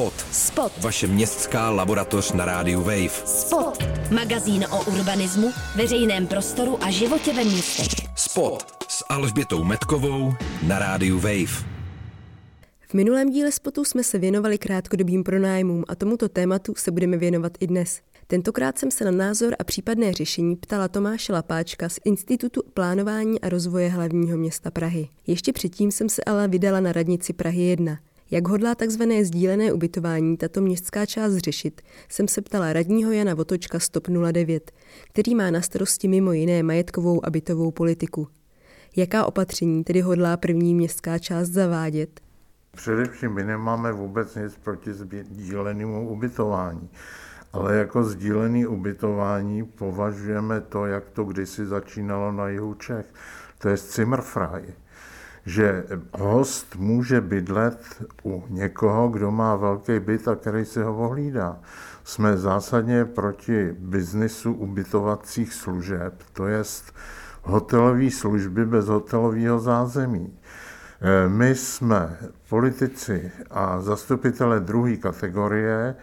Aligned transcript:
Spot. 0.00 0.26
Spot. 0.32 0.72
Vaše 0.80 1.06
městská 1.06 1.70
laboratoř 1.70 2.32
na 2.32 2.44
rádiu 2.44 2.80
Wave. 2.80 3.08
Spot. 3.24 3.84
Magazín 4.10 4.66
o 4.70 4.84
urbanismu, 4.84 5.52
veřejném 5.76 6.26
prostoru 6.26 6.84
a 6.84 6.90
životě 6.90 7.32
ve 7.32 7.44
městech. 7.44 8.08
Spot 8.16 8.84
s 8.88 9.04
Alžbětou 9.08 9.64
Metkovou 9.64 10.32
na 10.62 10.78
rádiu 10.78 11.16
Wave. 11.16 11.70
V 12.80 12.94
minulém 12.94 13.30
díle 13.30 13.52
spotu 13.52 13.84
jsme 13.84 14.04
se 14.04 14.18
věnovali 14.18 14.58
krátkodobým 14.58 15.24
pronájmům 15.24 15.84
a 15.88 15.94
tomuto 15.94 16.28
tématu 16.28 16.74
se 16.76 16.90
budeme 16.90 17.16
věnovat 17.16 17.52
i 17.60 17.66
dnes. 17.66 18.00
Tentokrát 18.26 18.78
jsem 18.78 18.90
se 18.90 19.04
na 19.04 19.10
názor 19.10 19.54
a 19.58 19.64
případné 19.64 20.12
řešení 20.12 20.56
ptala 20.56 20.88
Tomáše 20.88 21.32
Lapáčka 21.32 21.88
z 21.88 21.98
Institutu 22.04 22.62
plánování 22.74 23.40
a 23.40 23.48
rozvoje 23.48 23.88
hlavního 23.88 24.38
města 24.38 24.70
Prahy. 24.70 25.08
Ještě 25.26 25.52
předtím 25.52 25.92
jsem 25.92 26.08
se 26.08 26.24
ale 26.24 26.48
vydala 26.48 26.80
na 26.80 26.92
radnici 26.92 27.32
Prahy 27.32 27.62
1. 27.62 27.98
Jak 28.32 28.48
hodlá 28.48 28.74
tzv. 28.74 29.02
sdílené 29.22 29.72
ubytování 29.72 30.36
tato 30.36 30.60
městská 30.60 31.06
část 31.06 31.36
řešit, 31.36 31.80
jsem 32.08 32.28
se 32.28 32.42
ptala 32.42 32.72
radního 32.72 33.12
Jana 33.12 33.34
Votočka 33.34 33.78
Stop 33.78 34.08
09, 34.32 34.72
který 35.08 35.34
má 35.34 35.50
na 35.50 35.60
starosti 35.60 36.08
mimo 36.08 36.32
jiné 36.32 36.62
majetkovou 36.62 37.26
a 37.26 37.30
bytovou 37.30 37.70
politiku. 37.70 38.28
Jaká 38.96 39.24
opatření 39.24 39.84
tedy 39.84 40.00
hodlá 40.00 40.36
první 40.36 40.74
městská 40.74 41.18
část 41.18 41.48
zavádět? 41.48 42.20
Především 42.76 43.34
my 43.34 43.44
nemáme 43.44 43.92
vůbec 43.92 44.34
nic 44.34 44.56
proti 44.56 44.90
sdílenému 44.92 46.08
ubytování. 46.08 46.90
Ale 47.52 47.76
jako 47.76 48.04
sdílený 48.04 48.66
ubytování 48.66 49.64
považujeme 49.64 50.60
to, 50.60 50.86
jak 50.86 51.10
to 51.10 51.24
kdysi 51.24 51.66
začínalo 51.66 52.32
na 52.32 52.48
jihu 52.48 52.74
Čech. 52.74 53.06
To 53.58 53.68
je 53.68 53.76
Zimmerfrei 53.76 54.74
že 55.46 55.84
host 56.18 56.76
může 56.76 57.20
bydlet 57.20 58.02
u 58.24 58.44
někoho, 58.48 59.08
kdo 59.08 59.30
má 59.30 59.56
velký 59.56 59.98
byt 59.98 60.28
a 60.28 60.34
který 60.34 60.64
si 60.64 60.82
ho 60.82 60.98
ohlídá. 60.98 61.60
Jsme 62.04 62.36
zásadně 62.36 63.04
proti 63.04 63.76
biznisu 63.78 64.52
ubytovacích 64.52 65.54
služeb, 65.54 66.14
to 66.32 66.46
je 66.46 66.62
hotelové 67.42 68.10
služby 68.10 68.66
bez 68.66 68.86
hotelového 68.86 69.58
zázemí. 69.58 70.38
Eh, 71.02 71.28
my 71.28 71.54
jsme 71.54 72.16
politici 72.48 73.32
a 73.50 73.80
zastupitele 73.80 74.60
druhé 74.60 74.96
kategorie, 74.96 75.94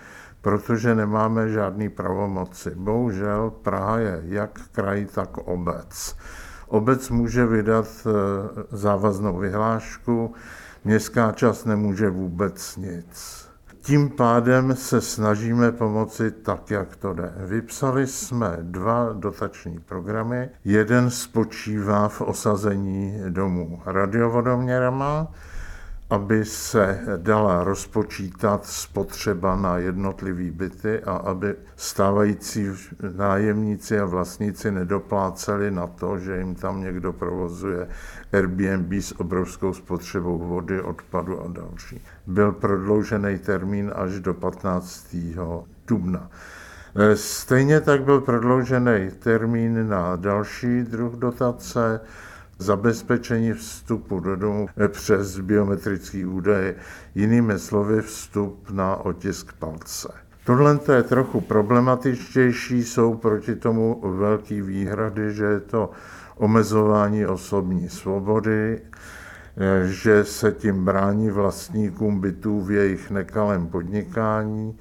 protože 0.41 0.95
nemáme 0.95 1.49
žádný 1.49 1.89
pravomoci. 1.89 2.71
Bohužel 2.75 3.49
Praha 3.61 3.97
je 3.97 4.21
jak 4.23 4.59
kraj, 4.71 5.05
tak 5.05 5.37
obec. 5.37 6.15
Obec 6.67 7.09
může 7.09 7.45
vydat 7.45 7.87
eh, 8.05 8.09
závaznou 8.71 9.37
vyhlášku, 9.37 10.33
městská 10.85 11.31
část 11.31 11.65
nemůže 11.65 12.09
vůbec 12.09 12.77
nic. 12.77 13.47
Tím 13.87 14.09
pádem 14.09 14.75
se 14.75 15.01
snažíme 15.01 15.71
pomoci 15.71 16.31
tak, 16.31 16.71
jak 16.71 16.95
to 16.95 17.13
jde. 17.13 17.33
Vypsali 17.37 18.07
jsme 18.07 18.57
dva 18.61 19.09
dotační 19.13 19.79
programy. 19.79 20.49
Jeden 20.65 21.09
spočívá 21.09 22.07
v 22.07 22.21
osazení 22.21 23.19
domů 23.29 23.81
radiovodoměrama, 23.85 25.31
aby 26.09 26.45
se 26.45 26.99
dala 27.17 27.63
rozpočítat 27.63 28.65
spotřeba 28.65 29.55
na 29.55 29.77
jednotlivý 29.77 30.51
byty 30.51 30.99
a 31.03 31.11
aby 31.11 31.55
stávající 31.75 32.67
nájemníci 33.17 33.99
a 33.99 34.05
vlastníci 34.05 34.71
nedopláceli 34.71 35.71
na 35.71 35.87
to, 35.87 36.17
že 36.17 36.37
jim 36.37 36.55
tam 36.55 36.81
někdo 36.81 37.13
provozuje 37.13 37.87
Airbnb 38.33 38.93
s 38.93 39.19
obrovskou 39.19 39.73
spotřebou 39.73 40.37
vody, 40.37 40.81
odpadu 40.81 41.41
a 41.41 41.47
další. 41.47 42.01
Byl 42.27 42.51
prodloužený 42.51 43.37
termín 43.37 43.91
až 43.95 44.19
do 44.19 44.33
15. 44.33 45.15
dubna. 45.87 46.29
Stejně 47.13 47.81
tak 47.81 48.03
byl 48.03 48.21
prodloužený 48.21 49.11
termín 49.19 49.89
na 49.89 50.15
další 50.15 50.81
druh 50.83 51.13
dotace, 51.13 51.99
zabezpečení 52.59 53.53
vstupu 53.53 54.19
do 54.19 54.35
domu 54.35 54.67
přes 54.87 55.39
biometrický 55.39 56.25
údaje, 56.25 56.75
jinými 57.15 57.59
slovy 57.59 58.01
vstup 58.01 58.69
na 58.69 58.95
otisk 58.95 59.53
palce. 59.53 60.13
Tohle 60.45 60.79
je 60.95 61.03
trochu 61.03 61.41
problematičtější, 61.41 62.83
jsou 62.83 63.15
proti 63.15 63.55
tomu 63.55 64.01
velký 64.17 64.61
výhrady, 64.61 65.33
že 65.33 65.45
je 65.45 65.59
to 65.59 65.91
omezování 66.37 67.25
osobní 67.25 67.89
svobody, 67.89 68.81
že 69.85 70.25
se 70.25 70.51
tím 70.51 70.85
brání 70.85 71.29
vlastníkům 71.29 72.21
bytů 72.21 72.61
v 72.61 72.71
jejich 72.71 73.11
nekalém 73.11 73.67
podnikání. 73.67 74.77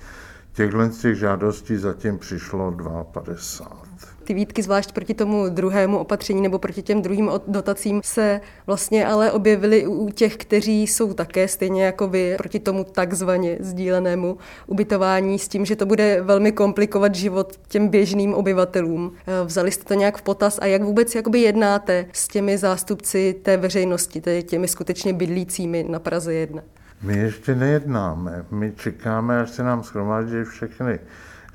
Těchto 0.52 0.88
těch 0.88 1.16
žádostí 1.16 1.76
zatím 1.76 2.18
přišlo 2.18 2.76
52 3.12 3.85
ty 4.26 4.34
výtky, 4.34 4.62
zvlášť 4.62 4.92
proti 4.92 5.14
tomu 5.14 5.48
druhému 5.48 5.98
opatření 5.98 6.42
nebo 6.42 6.58
proti 6.58 6.82
těm 6.82 7.02
druhým 7.02 7.30
dotacím, 7.46 8.00
se 8.04 8.40
vlastně 8.66 9.06
ale 9.06 9.32
objevily 9.32 9.86
u 9.86 10.10
těch, 10.10 10.36
kteří 10.36 10.86
jsou 10.86 11.14
také 11.14 11.48
stejně 11.48 11.84
jako 11.84 12.08
vy 12.08 12.34
proti 12.38 12.60
tomu 12.60 12.84
takzvaně 12.84 13.56
sdílenému 13.60 14.38
ubytování 14.66 15.38
s 15.38 15.48
tím, 15.48 15.64
že 15.64 15.76
to 15.76 15.86
bude 15.86 16.22
velmi 16.22 16.52
komplikovat 16.52 17.14
život 17.14 17.60
těm 17.68 17.88
běžným 17.88 18.34
obyvatelům. 18.34 19.12
Eh, 19.26 19.44
vzali 19.44 19.70
jste 19.70 19.84
to 19.84 19.94
nějak 19.94 20.18
v 20.18 20.22
potaz 20.22 20.58
a 20.62 20.66
jak 20.66 20.82
vůbec 20.82 21.14
jakoby 21.14 21.40
jednáte 21.40 22.06
s 22.12 22.28
těmi 22.28 22.58
zástupci 22.58 23.36
té 23.42 23.56
veřejnosti, 23.56 24.20
tedy 24.20 24.42
těmi 24.42 24.68
skutečně 24.68 25.12
bydlícími 25.12 25.86
na 25.88 25.98
Praze 25.98 26.34
1? 26.34 26.62
My 27.02 27.18
ještě 27.18 27.54
nejednáme. 27.54 28.44
My 28.50 28.72
čekáme, 28.76 29.40
až 29.40 29.50
se 29.50 29.62
nám 29.62 29.82
schromáždí 29.82 30.44
všechny 30.44 30.98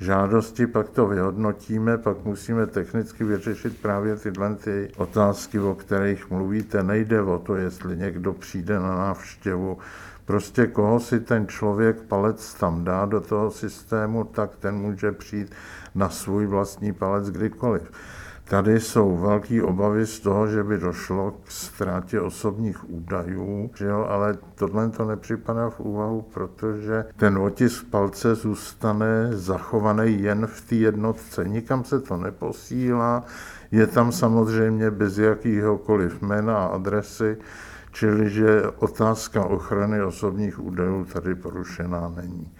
žádosti, 0.02 0.66
pak 0.66 0.88
to 0.88 1.06
vyhodnotíme, 1.06 1.98
pak 1.98 2.24
musíme 2.24 2.66
technicky 2.66 3.24
vyřešit 3.24 3.82
právě 3.82 4.16
tyhle 4.16 4.54
ty 4.54 4.88
otázky, 4.96 5.60
o 5.60 5.74
kterých 5.74 6.30
mluvíte. 6.30 6.82
Nejde 6.82 7.22
o 7.22 7.38
to, 7.38 7.56
jestli 7.56 7.96
někdo 7.96 8.32
přijde 8.32 8.80
na 8.80 8.96
návštěvu, 8.96 9.78
prostě 10.24 10.66
koho 10.66 11.00
si 11.00 11.20
ten 11.20 11.46
člověk 11.46 12.02
palec 12.02 12.54
tam 12.54 12.84
dá 12.84 13.06
do 13.06 13.20
toho 13.20 13.50
systému, 13.50 14.24
tak 14.24 14.50
ten 14.56 14.74
může 14.74 15.12
přijít 15.12 15.52
na 15.94 16.08
svůj 16.08 16.46
vlastní 16.46 16.92
palec 16.92 17.30
kdykoliv. 17.30 17.90
Tady 18.44 18.80
jsou 18.80 19.16
velké 19.16 19.62
obavy 19.62 20.06
z 20.06 20.20
toho, 20.20 20.46
že 20.46 20.64
by 20.64 20.78
došlo 20.78 21.30
k 21.44 21.50
ztrátě 21.50 22.20
osobních 22.20 22.90
údajů, 22.90 23.70
že 23.74 23.86
jo, 23.86 24.06
ale 24.08 24.38
tohle 24.54 24.88
to 24.88 25.04
nepřipadá 25.04 25.70
v 25.70 25.80
úvahu, 25.80 26.22
protože 26.22 27.04
ten 27.16 27.38
otisk 27.38 27.86
palce 27.90 28.34
zůstane 28.34 29.28
zachovaný 29.32 30.22
jen 30.22 30.46
v 30.46 30.60
té 30.68 30.74
jednotce. 30.74 31.44
Nikam 31.44 31.84
se 31.84 32.00
to 32.00 32.16
neposílá, 32.16 33.24
je 33.70 33.86
tam 33.86 34.12
samozřejmě 34.12 34.90
bez 34.90 35.18
jakýhokoliv 35.18 36.22
jména 36.22 36.56
a 36.56 36.66
adresy, 36.66 37.36
čili 37.92 38.30
že 38.30 38.62
otázka 38.76 39.44
ochrany 39.44 40.02
osobních 40.02 40.64
údajů 40.64 41.04
tady 41.04 41.34
porušená 41.34 42.12
není. 42.16 42.52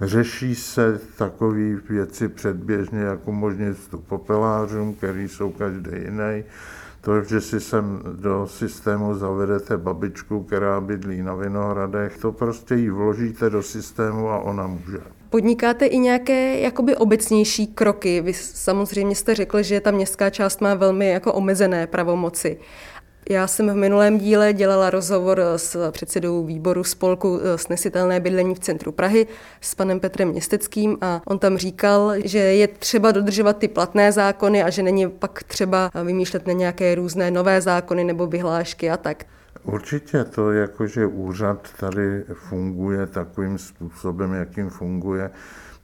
Řeší 0.00 0.54
se 0.54 1.00
takové 1.18 1.74
věci 1.88 2.28
předběžně, 2.28 3.00
jako 3.00 3.30
umožnit 3.30 3.78
vstup 3.78 4.06
popelářům, 4.08 4.94
který 4.94 5.28
jsou 5.28 5.50
každý 5.50 5.90
jiný. 6.04 6.44
To, 7.00 7.22
že 7.22 7.40
si 7.40 7.60
sem 7.60 8.02
do 8.16 8.46
systému 8.46 9.14
zavedete 9.14 9.76
babičku, 9.76 10.42
která 10.42 10.80
bydlí 10.80 11.22
na 11.22 11.34
Vinohradech, 11.34 12.18
to 12.18 12.32
prostě 12.32 12.74
ji 12.74 12.90
vložíte 12.90 13.50
do 13.50 13.62
systému 13.62 14.30
a 14.30 14.38
ona 14.38 14.66
může. 14.66 14.98
Podnikáte 15.30 15.86
i 15.86 15.98
nějaké 15.98 16.60
jakoby 16.60 16.96
obecnější 16.96 17.66
kroky? 17.66 18.20
Vy 18.20 18.32
samozřejmě 18.34 19.16
jste 19.16 19.34
řekl, 19.34 19.62
že 19.62 19.80
ta 19.80 19.90
městská 19.90 20.30
část 20.30 20.60
má 20.60 20.74
velmi 20.74 21.10
jako 21.10 21.32
omezené 21.32 21.86
pravomoci. 21.86 22.58
Já 23.30 23.46
jsem 23.46 23.68
v 23.70 23.74
minulém 23.74 24.18
díle 24.18 24.52
dělala 24.52 24.90
rozhovor 24.90 25.40
s 25.56 25.90
předsedou 25.90 26.44
výboru 26.44 26.84
spolku 26.84 27.40
eh, 27.42 27.58
Snesitelné 27.58 28.20
bydlení 28.20 28.54
v 28.54 28.58
centru 28.58 28.92
Prahy 28.92 29.26
s 29.60 29.74
panem 29.74 30.00
Petrem 30.00 30.28
Městeckým 30.28 30.98
a 31.00 31.22
on 31.26 31.38
tam 31.38 31.56
říkal, 31.56 32.12
že 32.24 32.38
je 32.38 32.68
třeba 32.68 33.12
dodržovat 33.12 33.58
ty 33.58 33.68
platné 33.68 34.12
zákony 34.12 34.62
a 34.62 34.70
že 34.70 34.82
není 34.82 35.08
pak 35.08 35.42
třeba 35.42 35.90
vymýšlet 36.04 36.46
na 36.46 36.52
nějaké 36.52 36.94
různé 36.94 37.30
nové 37.30 37.60
zákony 37.60 38.04
nebo 38.04 38.26
vyhlášky 38.26 38.90
a 38.90 38.96
tak. 38.96 39.24
Určitě 39.62 40.24
to, 40.24 40.52
jakože 40.52 41.06
úřad 41.06 41.68
tady 41.80 42.24
funguje 42.34 43.06
takovým 43.06 43.58
způsobem, 43.58 44.34
jakým 44.34 44.70
funguje, 44.70 45.30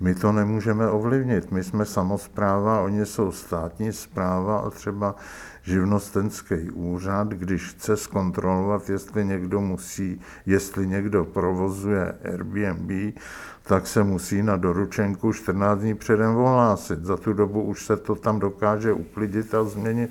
my 0.01 0.15
to 0.15 0.33
nemůžeme 0.33 0.91
ovlivnit. 0.91 1.53
My 1.53 1.65
jsme 1.65 1.85
samozpráva, 1.85 2.81
oni 2.81 3.07
jsou 3.07 3.33
státní 3.33 3.93
zpráva 3.93 4.59
a 4.59 4.71
třeba 4.71 5.15
živnostenský 5.63 6.71
úřad, 6.71 7.29
když 7.29 7.69
chce 7.69 7.97
zkontrolovat, 7.97 8.91
jestli 8.91 9.25
někdo 9.25 9.61
musí, 9.61 10.21
jestli 10.47 10.87
někdo 10.87 11.25
provozuje 11.25 12.15
Airbnb, 12.33 13.15
tak 13.63 13.87
se 13.87 14.05
musí 14.05 14.43
na 14.43 14.57
doručenku 14.57 15.33
14 15.33 15.79
dní 15.79 15.95
předem 15.95 16.37
ohlásit. 16.37 17.05
Za 17.05 17.17
tu 17.17 17.33
dobu 17.33 17.63
už 17.63 17.87
se 17.87 17.97
to 17.97 18.15
tam 18.15 18.39
dokáže 18.39 18.93
uklidit 18.93 19.55
a 19.55 19.65
změnit. 19.65 20.11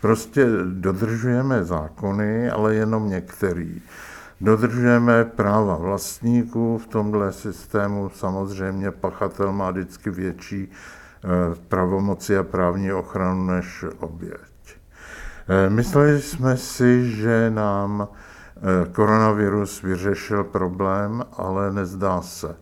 Prostě 0.00 0.46
dodržujeme 0.64 1.64
zákony, 1.64 2.50
ale 2.50 2.74
jenom 2.74 3.08
některý. 3.08 3.82
Dodržujeme 4.42 5.24
práva 5.24 5.76
vlastníků 5.76 6.78
v 6.78 6.86
tomhle 6.86 7.32
systému. 7.32 8.10
Samozřejmě 8.14 8.90
pachatel 8.90 9.52
má 9.52 9.70
vždycky 9.70 10.10
větší 10.10 10.68
eh, 10.70 11.28
pravomoci 11.68 12.38
a 12.38 12.42
právní 12.42 12.92
ochranu 12.92 13.46
než 13.46 13.84
oběť. 13.98 14.76
Eh, 15.48 15.70
mysleli 15.70 16.22
jsme 16.22 16.56
si, 16.56 17.10
že 17.10 17.50
nám 17.50 18.08
eh, 18.08 18.88
koronavirus 18.92 19.82
vyřešil 19.82 20.44
problém, 20.44 21.24
ale 21.36 21.72
nezdá 21.72 22.22
se. 22.22 22.56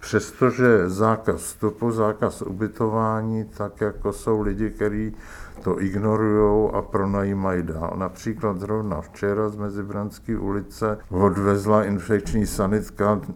Přestože 0.00 0.88
zákaz 0.88 1.36
vstupu, 1.36 1.90
zákaz 1.90 2.42
ubytování, 2.42 3.44
tak 3.44 3.80
jako 3.80 4.12
jsou 4.12 4.40
lidi, 4.40 4.70
kteří 4.70 5.16
to 5.58 5.82
ignorují 5.82 6.70
a 6.72 6.82
pronajímají 6.82 7.62
dál. 7.62 7.94
Například 7.96 8.60
zrovna 8.60 9.00
včera 9.00 9.48
z 9.48 9.56
Mezibranské 9.56 10.38
ulice 10.38 10.98
odvezla 11.10 11.84
infekční 11.84 12.46
sanitka 12.46 13.20
eh, 13.28 13.34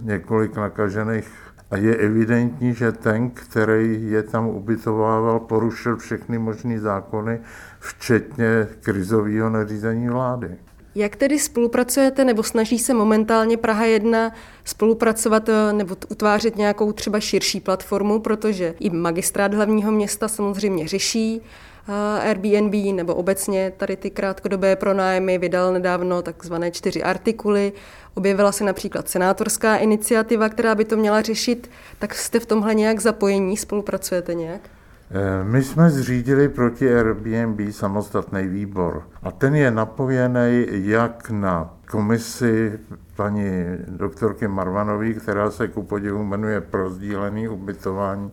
několik 0.00 0.56
nakažených 0.56 1.28
a 1.70 1.76
je 1.76 1.96
evidentní, 1.96 2.74
že 2.74 2.92
ten, 2.92 3.30
který 3.30 4.10
je 4.10 4.22
tam 4.22 4.46
ubytovával, 4.46 5.40
porušil 5.40 5.96
všechny 5.96 6.38
možné 6.38 6.80
zákony, 6.80 7.40
včetně 7.78 8.68
krizového 8.80 9.50
nařízení 9.50 10.08
vlády. 10.08 10.56
Jak 10.98 11.16
tedy 11.16 11.38
spolupracujete 11.38 12.24
nebo 12.24 12.42
snaží 12.42 12.78
se 12.78 12.94
momentálně 12.94 13.56
Praha 13.56 13.84
1 13.84 14.32
spolupracovat 14.64 15.48
eh, 15.48 15.72
nebo 15.72 15.96
utvářet 16.08 16.56
nějakou 16.56 16.92
třeba 16.92 17.20
širší 17.20 17.60
platformu, 17.60 18.20
protože 18.20 18.74
i 18.80 18.90
magistrát 18.90 19.54
hlavního 19.54 19.92
města 19.92 20.28
samozřejmě 20.28 20.88
řeší 20.88 21.40
eh, 21.88 22.20
Airbnb 22.20 22.74
nebo 22.94 23.14
obecně 23.14 23.72
tady 23.76 23.96
ty 23.96 24.10
krátkodobé 24.10 24.76
pronájmy 24.76 25.38
vydal 25.38 25.72
nedávno 25.72 26.22
takzvané 26.22 26.70
čtyři 26.70 27.02
artikuly. 27.02 27.72
Objevila 28.14 28.52
se 28.52 28.64
například 28.64 29.08
senátorská 29.08 29.76
iniciativa, 29.76 30.48
která 30.48 30.74
by 30.74 30.84
to 30.84 30.96
měla 30.96 31.22
řešit. 31.22 31.70
Tak 31.98 32.14
jste 32.14 32.40
v 32.40 32.46
tomhle 32.46 32.74
nějak 32.74 33.00
zapojení? 33.00 33.56
Spolupracujete 33.56 34.34
nějak? 34.34 34.75
Eh, 35.10 35.44
my 35.44 35.62
jsme 35.62 35.90
zřídili 35.90 36.48
proti 36.48 36.94
Airbnb 36.94 37.60
samostatný 37.70 38.48
výbor 38.48 39.02
a 39.22 39.30
ten 39.30 39.54
je 39.54 39.70
napojený 39.70 40.66
jak 40.70 41.30
na 41.30 41.74
komisi 41.90 42.78
paní 43.16 43.50
doktorky 43.88 44.48
Marvanové, 44.48 45.12
která 45.12 45.50
se 45.50 45.68
ku 45.68 45.82
podivu 45.82 46.24
jmenuje 46.24 46.60
pro 46.60 46.90
sdílený 46.90 47.48
ubytování, 47.48 48.30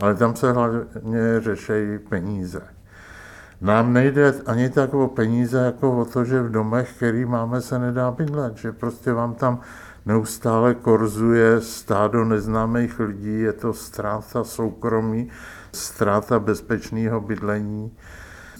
ale 0.00 0.14
tam 0.14 0.36
se 0.36 0.52
hlavně 0.52 1.40
řeší 1.40 1.98
peníze. 2.08 2.62
Nám 3.60 3.92
nejde 3.92 4.34
ani 4.46 4.70
tak 4.70 4.94
o 4.94 5.08
peníze, 5.08 5.58
jako 5.58 5.98
o 5.98 6.04
to, 6.04 6.24
že 6.24 6.42
v 6.42 6.50
domech, 6.50 6.92
který 6.96 7.24
máme, 7.24 7.60
se 7.60 7.78
nedá 7.78 8.10
bydlet, 8.10 8.56
že 8.56 8.72
prostě 8.72 9.12
vám 9.12 9.34
tam 9.34 9.60
neustále 10.06 10.74
korzuje 10.74 11.60
stádo 11.60 12.24
neznámých 12.24 13.00
lidí, 13.00 13.40
je 13.40 13.52
to 13.52 13.72
ztráta 13.72 14.44
soukromí, 14.44 15.28
ztráta 15.78 16.38
bezpečného 16.38 17.20
bydlení. 17.20 17.92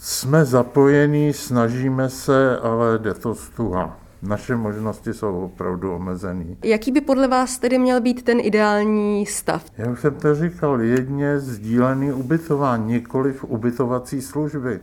Jsme 0.01 0.45
zapojení, 0.45 1.33
snažíme 1.33 2.09
se, 2.09 2.59
ale 2.59 2.99
jde 2.99 3.15
to 3.15 3.35
stuha. 3.35 3.99
Naše 4.23 4.57
možnosti 4.57 5.15
jsou 5.15 5.41
opravdu 5.41 5.95
omezené. 5.95 6.45
Jaký 6.65 6.93
by 6.93 7.01
podle 7.01 7.29
vás 7.29 7.59
tedy 7.59 7.79
měl 7.79 8.01
být 8.01 8.23
ten 8.23 8.39
ideální 8.41 9.27
stav? 9.27 9.65
Já 9.79 9.91
už 9.91 10.01
jsem 10.01 10.15
to 10.15 10.35
říkal, 10.35 10.81
jedně 10.81 11.39
sdílený 11.39 12.13
ubytování, 12.13 12.93
nikoli 12.93 13.33
v 13.33 13.45
ubytovací 13.45 14.23
služby. 14.23 14.81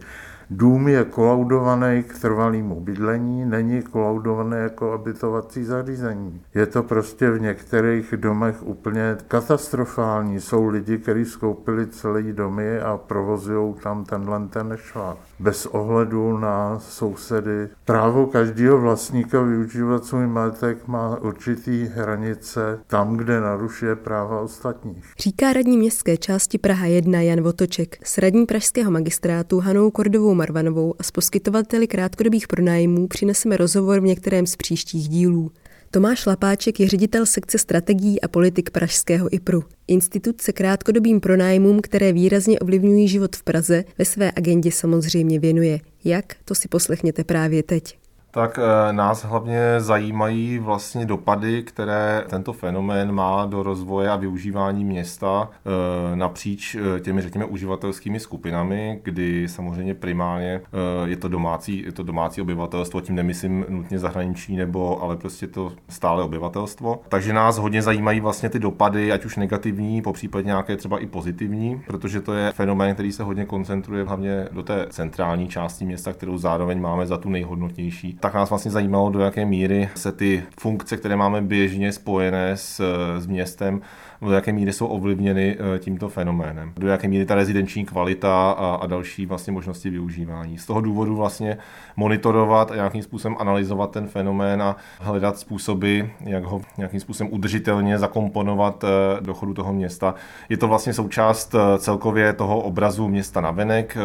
Dům 0.50 0.88
je 0.88 1.04
kolaudovaný 1.04 2.04
k 2.04 2.20
trvalému 2.20 2.80
bydlení, 2.80 3.46
není 3.46 3.82
kolaudovaný 3.82 4.58
jako 4.58 4.94
obytovací 4.94 5.64
zařízení. 5.64 6.42
Je 6.56 6.66
to 6.66 6.84
prostě 6.84 7.32
v 7.32 7.42
některých 7.42 8.14
domech 8.18 8.64
úplně 8.64 9.18
katastrofální. 9.28 10.40
Jsou 10.40 10.68
lidi, 10.68 10.98
kteří 10.98 11.26
skoupili 11.26 11.88
celý 11.88 12.34
domy 12.34 12.80
a 12.80 12.98
provozují 12.98 13.74
tam 13.84 14.06
tenhle 14.06 14.48
ten 14.48 14.74
švár. 14.76 15.16
Bez 15.40 15.66
ohledu 15.66 16.38
na 16.38 16.80
sousedy. 16.80 17.70
Právo 17.86 18.28
každého 18.28 18.82
vlastníka 18.82 19.42
využívat 19.42 20.06
svůj 20.06 20.28
majetek 20.28 20.88
má 20.88 21.18
určitý 21.22 21.86
hranice 21.86 22.80
tam, 22.88 23.18
kde 23.18 23.42
narušuje 23.42 23.96
práva 23.96 24.42
ostatních. 24.42 25.06
Říká 25.20 25.54
radní 25.54 25.78
městské 25.78 26.18
části 26.18 26.58
Praha 26.58 26.86
1 26.86 27.22
Jan 27.22 27.42
Votoček 27.42 27.98
s 28.08 28.18
radní 28.18 28.46
pražského 28.46 28.92
magistrátu 28.92 29.60
Hanou 29.60 29.92
Kordovou 29.92 30.34
Marvanovou 30.34 30.94
a 31.00 31.04
s 31.04 31.12
poskytovateli 31.12 31.88
krátkodobých 31.88 32.48
pronájmů 32.48 33.08
přineseme 33.08 33.58
rozhovor 33.58 34.00
v 34.00 34.04
některém 34.04 34.48
z 34.48 34.56
příštích 34.56 35.10
dílů. 35.10 35.52
Tomáš 35.92 36.26
Lapáček 36.26 36.80
je 36.80 36.88
ředitel 36.88 37.26
sekce 37.26 37.58
strategií 37.58 38.22
a 38.22 38.28
politik 38.28 38.70
Pražského 38.70 39.36
IPRu. 39.36 39.64
Institut 39.88 40.42
se 40.42 40.54
krátkodobým 40.54 41.20
pronájmům, 41.20 41.80
které 41.82 42.14
výrazně 42.14 42.60
ovlivňují 42.60 43.08
život 43.08 43.36
v 43.36 43.44
Praze, 43.44 43.84
ve 43.98 44.06
své 44.06 44.32
agendě 44.36 44.72
samozřejmě 44.72 45.40
věnuje. 45.40 45.80
Jak, 46.04 46.36
to 46.46 46.56
si 46.56 46.68
poslechněte 46.68 47.24
právě 47.24 47.64
teď 47.64 47.98
tak 48.36 48.60
eh, 48.60 48.94
nás 48.94 49.26
hlavně 49.26 49.60
zajímají 49.78 50.60
vlastně 50.60 51.06
dopady, 51.06 51.64
které 51.64 52.24
tento 52.30 52.54
fenomén 52.54 53.12
má 53.12 53.46
do 53.46 53.64
rozvoje 53.64 54.10
a 54.10 54.16
využívání 54.16 54.86
města 54.86 55.50
eh, 55.52 56.16
napříč 56.16 56.76
eh, 56.76 57.00
těmi, 57.00 57.22
řekněme, 57.22 57.46
uživatelskými 57.46 58.20
skupinami, 58.20 59.00
kdy 59.04 59.48
samozřejmě 59.48 59.94
primárně 59.94 60.62
je 61.06 61.18
to 61.18 61.28
domácí, 61.28 61.84
je 61.86 61.92
to 61.92 62.04
domácí 62.04 62.42
obyvatelstvo, 62.42 63.02
tím 63.02 63.16
nemyslím 63.16 63.66
nutně 63.70 64.00
zahraniční 64.00 64.58
nebo, 64.58 65.04
ale 65.04 65.18
prostě 65.18 65.48
to 65.48 65.72
stále 65.90 66.24
obyvatelstvo. 66.24 67.02
Takže 67.10 67.34
nás 67.34 67.58
hodně 67.58 67.82
zajímají 67.82 68.20
vlastně 68.20 68.50
ty 68.50 68.60
dopady, 68.60 69.12
ať 69.12 69.26
už 69.26 69.38
negativní, 69.38 70.02
po 70.02 70.14
případě 70.14 70.46
nějaké 70.46 70.78
třeba 70.78 71.00
i 71.00 71.06
pozitivní, 71.06 71.82
protože 71.88 72.22
to 72.22 72.34
je 72.34 72.52
fenomén, 72.52 72.94
který 72.94 73.12
se 73.12 73.24
hodně 73.24 73.46
koncentruje 73.46 74.04
hlavně 74.04 74.48
do 74.52 74.64
té 74.64 74.88
centrální 74.90 75.48
části 75.48 75.86
města, 75.86 76.14
kterou 76.14 76.38
zároveň 76.38 76.82
máme 76.82 77.06
za 77.06 77.18
tu 77.18 77.30
nejhodnotnější 77.30 78.18
tak 78.26 78.34
nás 78.34 78.50
vlastně 78.50 78.72
zajímalo, 78.72 79.10
do 79.10 79.20
jaké 79.20 79.46
míry 79.46 79.90
se 79.96 80.12
ty 80.12 80.44
funkce, 80.60 80.98
které 80.98 81.16
máme 81.16 81.42
běžně 81.42 81.92
spojené 81.92 82.58
s, 82.58 82.82
s 83.20 83.28
městem, 83.28 83.82
do 84.22 84.32
jaké 84.32 84.54
míry 84.54 84.74
jsou 84.74 84.88
ovlivněny 84.88 85.58
eh, 85.60 85.80
tímto 85.80 86.10
fenoménem, 86.10 86.74
do 86.78 86.88
jaké 86.88 87.08
míry 87.08 87.26
ta 87.26 87.36
rezidenční 87.36 87.86
kvalita 87.86 88.52
a, 88.52 88.76
a 88.76 88.88
další 88.88 89.26
vlastně 89.26 89.54
možnosti 89.54 89.90
využívání. 89.90 90.58
Z 90.58 90.66
toho 90.66 90.82
důvodu 90.82 91.16
vlastně 91.16 91.58
monitorovat 91.96 92.72
a 92.72 92.76
nějakým 92.76 93.04
způsobem 93.04 93.38
analyzovat 93.40 93.92
ten 93.92 94.08
fenomén 94.08 94.62
a 94.62 94.76
hledat 95.00 95.40
způsoby, 95.40 96.02
jak 96.20 96.44
ho 96.44 96.62
nějakým 96.78 97.00
způsobem 97.00 97.34
udržitelně 97.34 98.00
zakomponovat 98.00 98.84
eh, 98.84 98.88
do 99.22 99.34
chodu 99.34 99.54
toho 99.54 99.74
města. 99.74 100.16
Je 100.50 100.58
to 100.58 100.68
vlastně 100.68 100.94
součást 100.94 101.56
eh, 101.56 101.80
celkově 101.80 102.34
toho 102.34 102.60
obrazu 102.60 103.08
města 103.08 103.42
na 103.42 103.52
venek, 103.52 103.98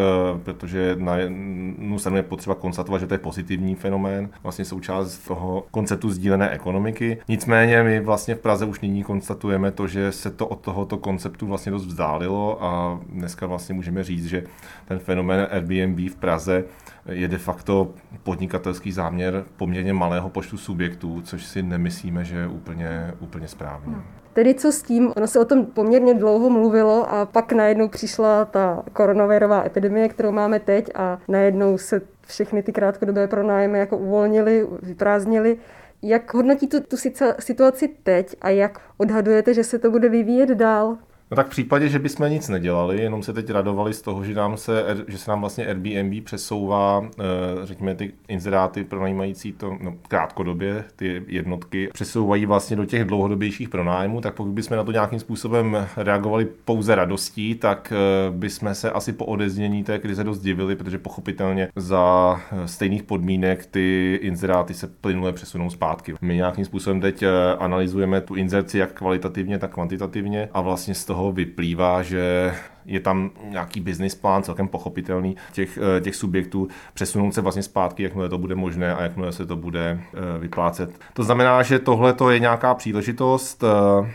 protože 0.45 0.97
na 0.99 1.17
jednu 1.17 1.99
stranu 1.99 2.17
je 2.17 2.23
potřeba 2.23 2.55
konstatovat, 2.55 2.99
že 2.99 3.07
to 3.07 3.15
je 3.15 3.19
pozitivní 3.19 3.75
fenomén, 3.75 4.10
vlastně 4.43 4.65
součást 4.65 5.19
toho 5.19 5.65
konceptu 5.71 6.11
sdílené 6.11 6.51
ekonomiky. 6.51 7.19
Nicméně 7.29 7.83
my 7.83 8.01
vlastně 8.01 8.35
v 8.35 8.41
Praze 8.41 8.67
už 8.67 8.81
nyní 8.81 9.05
konstatujeme 9.05 9.71
to, 9.71 9.87
že 9.87 10.01
že 10.01 10.13
se 10.13 10.31
to 10.31 10.47
od 10.47 10.61
tohoto 10.61 10.99
konceptu 10.99 11.47
vlastně 11.47 11.73
dost 11.73 11.87
vzdálilo 11.87 12.65
a 12.65 13.01
dneska 13.09 13.47
vlastně 13.47 13.75
můžeme 13.75 14.05
říct, 14.05 14.27
že 14.27 14.45
ten 14.89 14.99
fenomén 14.99 15.49
Airbnb 15.51 15.99
v 16.11 16.17
Praze 16.17 16.65
je 17.09 17.29
de 17.29 17.39
facto 17.39 17.91
podnikatelský 18.23 18.93
záměr 18.93 19.45
poměrně 19.57 19.93
malého 19.93 20.31
počtu 20.31 20.59
subjektů, 20.59 21.23
což 21.25 21.45
si 21.45 21.63
nemyslíme, 21.63 22.25
že 22.25 22.37
je 22.37 22.47
úplně, 22.47 23.15
úplně 23.21 23.49
správně. 23.49 23.93
Hmm. 23.93 24.03
Tedy 24.33 24.55
co 24.55 24.73
s 24.73 24.83
tím? 24.83 25.13
Ono 25.17 25.27
se 25.27 25.41
o 25.41 25.45
tom 25.45 25.67
poměrně 25.67 26.15
dlouho 26.15 26.51
mluvilo 26.51 27.13
a 27.13 27.27
pak 27.27 27.53
najednou 27.53 27.89
přišla 27.89 28.45
ta 28.45 28.83
koronavirová 28.93 29.67
epidemie, 29.67 30.09
kterou 30.09 30.33
máme 30.33 30.61
teď 30.61 30.91
a 30.95 31.19
najednou 31.29 31.79
se 31.79 32.01
všechny 32.31 32.63
ty 32.63 32.73
krátkodobé 32.73 33.29
pronájmy 33.29 33.79
jako 33.79 33.99
uvolnili, 33.99 34.67
vyprázdnili. 34.83 35.59
Jak 36.03 36.35
hodnotíte 36.35 36.81
tu 36.81 36.97
situaci 37.39 37.89
teď 38.03 38.37
a 38.41 38.49
jak 38.49 38.81
odhadujete, 38.97 39.55
že 39.55 39.65
se 39.65 39.79
to 39.79 39.91
bude 39.91 40.09
vyvíjet 40.09 40.49
dál? 40.49 40.99
No 41.31 41.37
tak 41.37 41.47
v 41.47 41.51
případě, 41.51 41.89
že 41.89 41.99
bychom 41.99 42.31
nic 42.31 42.49
nedělali, 42.49 43.03
jenom 43.03 43.23
se 43.23 43.33
teď 43.33 43.51
radovali 43.51 43.95
z 43.95 44.03
toho, 44.03 44.25
že, 44.25 44.35
nám 44.35 44.57
se, 44.57 44.85
že 45.09 45.19
se 45.19 45.31
nám 45.31 45.41
vlastně 45.41 45.67
Airbnb 45.67 46.25
přesouvá, 46.25 47.05
eh, 47.05 47.23
řekněme, 47.67 47.95
ty 47.95 48.13
inzeráty 48.29 48.85
pronajímající 48.85 49.53
to 49.53 49.77
no, 49.81 49.95
krátkodobě, 50.09 50.85
ty 50.97 51.23
jednotky, 51.27 51.89
přesouvají 51.93 52.47
vlastně 52.47 52.77
do 52.77 52.85
těch 52.85 53.05
dlouhodobějších 53.05 53.69
pronájmů, 53.69 54.21
tak 54.21 54.35
pokud 54.35 54.53
bychom 54.53 54.77
na 54.77 54.85
to 54.85 54.93
nějakým 54.93 55.19
způsobem 55.19 55.87
reagovali 55.97 56.49
pouze 56.65 56.95
radostí, 56.95 57.55
tak 57.55 57.93
eh, 57.93 58.31
bychom 58.31 58.75
se 58.75 58.91
asi 58.91 59.13
po 59.13 59.25
odeznění 59.25 59.85
té 59.85 59.99
krize 59.99 60.25
dost 60.25 60.41
divili, 60.41 60.77
protože 60.77 60.99
pochopitelně 60.99 61.69
za 61.77 62.37
eh, 62.53 62.69
stejných 62.69 63.03
podmínek 63.03 63.67
ty 63.67 64.19
inzeráty 64.23 64.75
se 64.75 64.87
plynule 64.87 65.33
přesunou 65.33 65.71
zpátky. 65.71 66.15
My 66.21 66.35
nějakým 66.35 66.65
způsobem 66.65 67.01
teď 67.01 67.25
analyzujeme 67.59 68.21
tu 68.21 68.35
inzerci 68.35 68.79
jak 68.79 68.93
kvalitativně, 68.93 69.59
tak 69.59 69.75
kvantitativně 69.75 70.49
a 70.53 70.61
vlastně 70.61 70.95
z 70.95 71.05
toho 71.05 71.20
toho 71.21 71.33
vyplývá, 71.33 72.03
že 72.03 72.53
je 72.85 73.01
tam 73.01 73.31
nějaký 73.49 73.81
business 73.81 74.15
plán, 74.15 74.43
celkem 74.43 74.69
pochopitelný 74.69 75.37
těch, 75.53 75.79
eh, 75.97 76.01
těch 76.01 76.17
subjektů, 76.17 76.69
přesunout 76.95 77.35
se 77.35 77.41
vlastně 77.41 77.63
zpátky, 77.63 78.03
jakmile 78.03 78.29
to 78.29 78.39
bude 78.39 78.55
možné 78.55 78.95
a 78.95 79.03
jakmile 79.03 79.33
se 79.33 79.47
to 79.47 79.57
bude 79.57 80.01
vyplácet. 80.39 80.91
To 81.13 81.25
znamená, 81.25 81.63
že 81.63 81.79
tohle 81.79 82.13
to 82.13 82.31
je 82.31 82.39
nějaká 82.39 82.75
příležitost, 82.75 83.65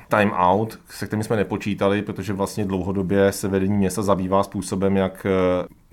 time 0.08 0.32
out, 0.32 0.80
se 0.90 1.08
kterým 1.08 1.24
jsme 1.24 1.36
nepočítali, 1.36 2.02
protože 2.02 2.34
vlastně 2.34 2.66
dlouhodobě 2.66 3.32
se 3.32 3.48
vedení 3.48 3.78
města 3.78 4.02
zabývá 4.02 4.44
způsobem, 4.44 4.98
jak 4.98 5.26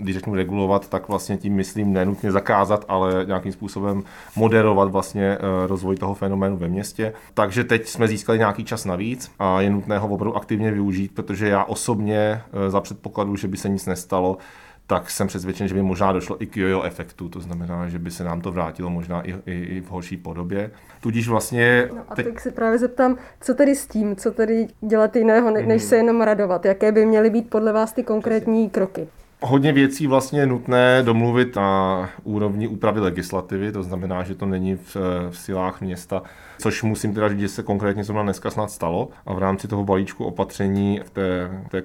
když 0.02 0.16
řeknu 0.16 0.34
regulovat, 0.34 0.88
tak 0.88 1.08
vlastně 1.08 1.36
tím 1.36 1.54
myslím 1.54 1.92
nenutně 1.92 2.32
zakázat, 2.32 2.84
ale 2.88 3.24
nějakým 3.26 3.52
způsobem 3.52 4.02
moderovat 4.36 4.90
vlastně 4.90 5.24
eh, 5.24 5.66
rozvoj 5.66 5.96
toho 5.96 6.14
fenoménu 6.14 6.56
ve 6.56 6.68
městě. 6.68 7.12
Takže 7.34 7.64
teď 7.64 7.86
jsme 7.86 8.08
získali 8.08 8.38
nějaký 8.38 8.64
čas 8.64 8.84
navíc 8.84 9.32
a 9.38 9.60
je 9.60 9.70
nutné 9.70 9.98
ho 9.98 10.08
opravdu 10.08 10.36
aktivně 10.36 10.70
využít, 10.70 11.14
protože 11.14 11.48
já 11.48 11.64
osobně 11.64 12.16
eh, 12.18 12.61
za 12.70 12.80
předpokladu, 12.80 13.36
že 13.36 13.48
by 13.48 13.56
se 13.56 13.68
nic 13.68 13.86
nestalo, 13.86 14.38
tak 14.86 15.10
jsem 15.10 15.26
přesvědčen, 15.26 15.68
že 15.68 15.74
by 15.74 15.82
možná 15.82 16.12
došlo 16.12 16.42
i 16.42 16.46
k 16.46 16.56
jojo 16.56 16.82
efektu, 16.82 17.28
to 17.28 17.40
znamená, 17.40 17.88
že 17.88 17.98
by 17.98 18.10
se 18.10 18.24
nám 18.24 18.40
to 18.40 18.52
vrátilo 18.52 18.90
možná 18.90 19.22
i, 19.22 19.34
i, 19.46 19.52
i 19.52 19.80
v 19.80 19.90
horší 19.90 20.16
podobě. 20.16 20.70
Tudíž 21.00 21.28
vlastně... 21.28 21.88
No 21.94 22.02
a 22.08 22.14
teď... 22.14 22.26
tak 22.26 22.40
se 22.40 22.50
právě 22.50 22.78
zeptám, 22.78 23.16
co 23.40 23.54
tedy 23.54 23.74
s 23.76 23.86
tím, 23.86 24.16
co 24.16 24.30
tedy 24.30 24.68
dělat 24.80 25.16
jiného, 25.16 25.50
než 25.50 25.66
hmm. 25.66 25.78
se 25.78 25.96
jenom 25.96 26.20
radovat, 26.20 26.64
jaké 26.64 26.92
by 26.92 27.06
měly 27.06 27.30
být 27.30 27.50
podle 27.50 27.72
vás 27.72 27.92
ty 27.92 28.02
konkrétní 28.02 28.70
kroky? 28.70 29.08
hodně 29.42 29.72
věcí 29.72 30.06
vlastně 30.06 30.40
je 30.40 30.46
nutné 30.46 31.02
domluvit 31.02 31.56
na 31.56 32.10
úrovni 32.24 32.68
úpravy 32.68 33.00
legislativy, 33.00 33.72
to 33.72 33.82
znamená, 33.82 34.22
že 34.22 34.34
to 34.34 34.46
není 34.46 34.76
v, 34.76 34.96
v 35.30 35.38
silách 35.38 35.80
města 35.80 36.22
což 36.62 36.82
musím 36.82 37.14
teda 37.14 37.28
říct, 37.28 37.40
že 37.40 37.48
se 37.48 37.62
konkrétně 37.62 38.04
zrovna 38.04 38.22
dneska 38.22 38.50
snad 38.50 38.70
stalo. 38.70 39.08
A 39.26 39.34
v 39.34 39.38
rámci 39.38 39.68
toho 39.68 39.84
balíčku 39.84 40.24
opatření 40.24 41.00
v 41.04 41.10
té, 41.10 41.50
té 41.70 41.82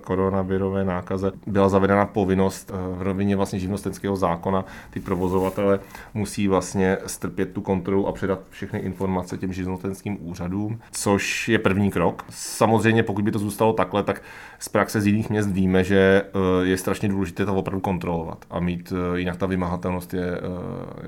koronavirové 0.00 0.84
nákaze 0.84 1.32
byla 1.46 1.68
zavedena 1.68 2.06
povinnost 2.06 2.70
eh, 2.74 2.96
v 2.98 3.02
rovině 3.02 3.36
vlastně 3.36 3.58
živnostenského 3.58 4.16
zákona. 4.16 4.64
Ty 4.90 5.00
provozovatele 5.00 5.80
musí 6.14 6.48
vlastně 6.48 6.98
strpět 7.06 7.52
tu 7.52 7.60
kontrolu 7.60 8.06
a 8.06 8.12
předat 8.12 8.40
všechny 8.50 8.78
informace 8.78 9.38
těm 9.38 9.52
živnostenským 9.52 10.18
úřadům, 10.20 10.80
což 10.92 11.48
je 11.48 11.58
první 11.58 11.90
krok. 11.90 12.24
Samozřejmě, 12.30 13.02
pokud 13.02 13.24
by 13.24 13.30
to 13.30 13.38
zůstalo 13.38 13.72
takhle, 13.72 14.02
tak 14.02 14.22
z 14.58 14.68
praxe 14.68 15.00
z 15.00 15.06
jiných 15.06 15.30
měst 15.30 15.50
víme, 15.50 15.84
že 15.84 16.22
eh, 16.24 16.66
je 16.66 16.76
strašně 16.76 17.08
důležité 17.08 17.46
to 17.46 17.54
opravdu 17.54 17.80
kontrolovat 17.80 18.44
a 18.50 18.60
mít, 18.60 18.92
eh, 18.92 19.18
jinak 19.18 19.36
ta 19.36 19.46
vymahatelnost 19.46 20.14
je 20.14 20.40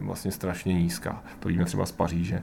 vlastně 0.01 0.31
strašně 0.31 0.75
nízká. 0.75 1.23
To 1.41 1.49
víme 1.49 1.65
třeba 1.65 1.87
z 1.87 1.93
Paříže. 1.93 2.43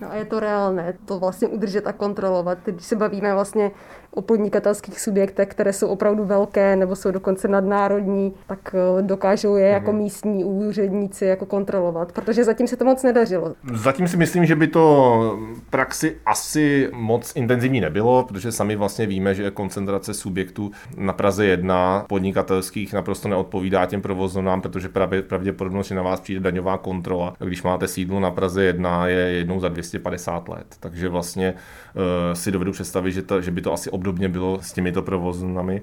No 0.00 0.08
je 0.18 0.24
to 0.24 0.40
reálné 0.40 0.94
to 1.04 1.18
vlastně 1.18 1.48
udržet 1.48 1.86
a 1.86 1.92
kontrolovat. 1.92 2.58
Když 2.64 2.84
se 2.84 2.96
bavíme 2.96 3.34
vlastně 3.34 3.70
o 4.16 4.22
podnikatelských 4.22 5.00
subjektech, 5.00 5.48
které 5.48 5.72
jsou 5.72 5.88
opravdu 5.88 6.24
velké 6.24 6.76
nebo 6.76 6.96
jsou 6.96 7.10
dokonce 7.10 7.48
nadnárodní, 7.48 8.34
tak 8.46 8.74
eh, 8.74 9.02
dokážou 9.02 9.56
je 9.56 9.66
jako 9.66 9.92
mhm. 9.92 10.02
místní 10.02 10.44
úředníci 10.44 11.24
jako 11.24 11.46
kontrolovat, 11.46 12.12
protože 12.12 12.44
zatím 12.44 12.66
se 12.66 12.76
to 12.76 12.84
moc 12.84 13.02
nedařilo. 13.02 13.54
Zatím 13.74 14.08
si 14.08 14.16
myslím, 14.16 14.46
že 14.46 14.56
by 14.56 14.66
to 14.66 15.38
praxi 15.70 16.16
asi 16.26 16.90
moc 16.92 17.32
intenzivní 17.36 17.80
nebylo, 17.80 18.24
protože 18.24 18.52
sami 18.52 18.76
vlastně 18.76 19.06
víme, 19.06 19.34
že 19.34 19.50
koncentrace 19.50 20.14
subjektů 20.14 20.70
na 20.96 21.12
Praze 21.12 21.46
1 21.46 22.04
podnikatelských 22.08 22.92
naprosto 22.92 23.28
neodpovídá 23.28 23.86
těm 23.86 24.02
provozovnám, 24.02 24.60
protože 24.60 24.88
pravdě, 24.88 25.22
pravděpodobnost, 25.22 25.86
že 25.86 25.94
na 25.94 26.02
vás 26.02 26.20
přijde 26.20 26.40
daňová 26.40 26.78
kontrola, 26.78 27.34
když 27.38 27.62
máte 27.62 27.88
sídlo 27.88 28.20
na 28.20 28.30
Praze 28.30 28.64
1, 28.64 29.08
je 29.08 29.18
jednou 29.18 29.60
za 29.60 29.68
250 29.68 30.48
let. 30.48 30.66
Takže 30.80 31.08
vlastně 31.08 31.54
uh, 31.94 32.02
si 32.32 32.52
dovedu 32.52 32.72
představit, 32.72 33.12
že, 33.12 33.22
to, 33.22 33.40
že 33.40 33.50
by 33.50 33.60
to 33.60 33.72
asi 33.72 33.90
obdobně 34.06 34.28
bylo 34.28 34.58
s 34.62 34.72
těmito 34.72 35.02
provoznami. 35.02 35.82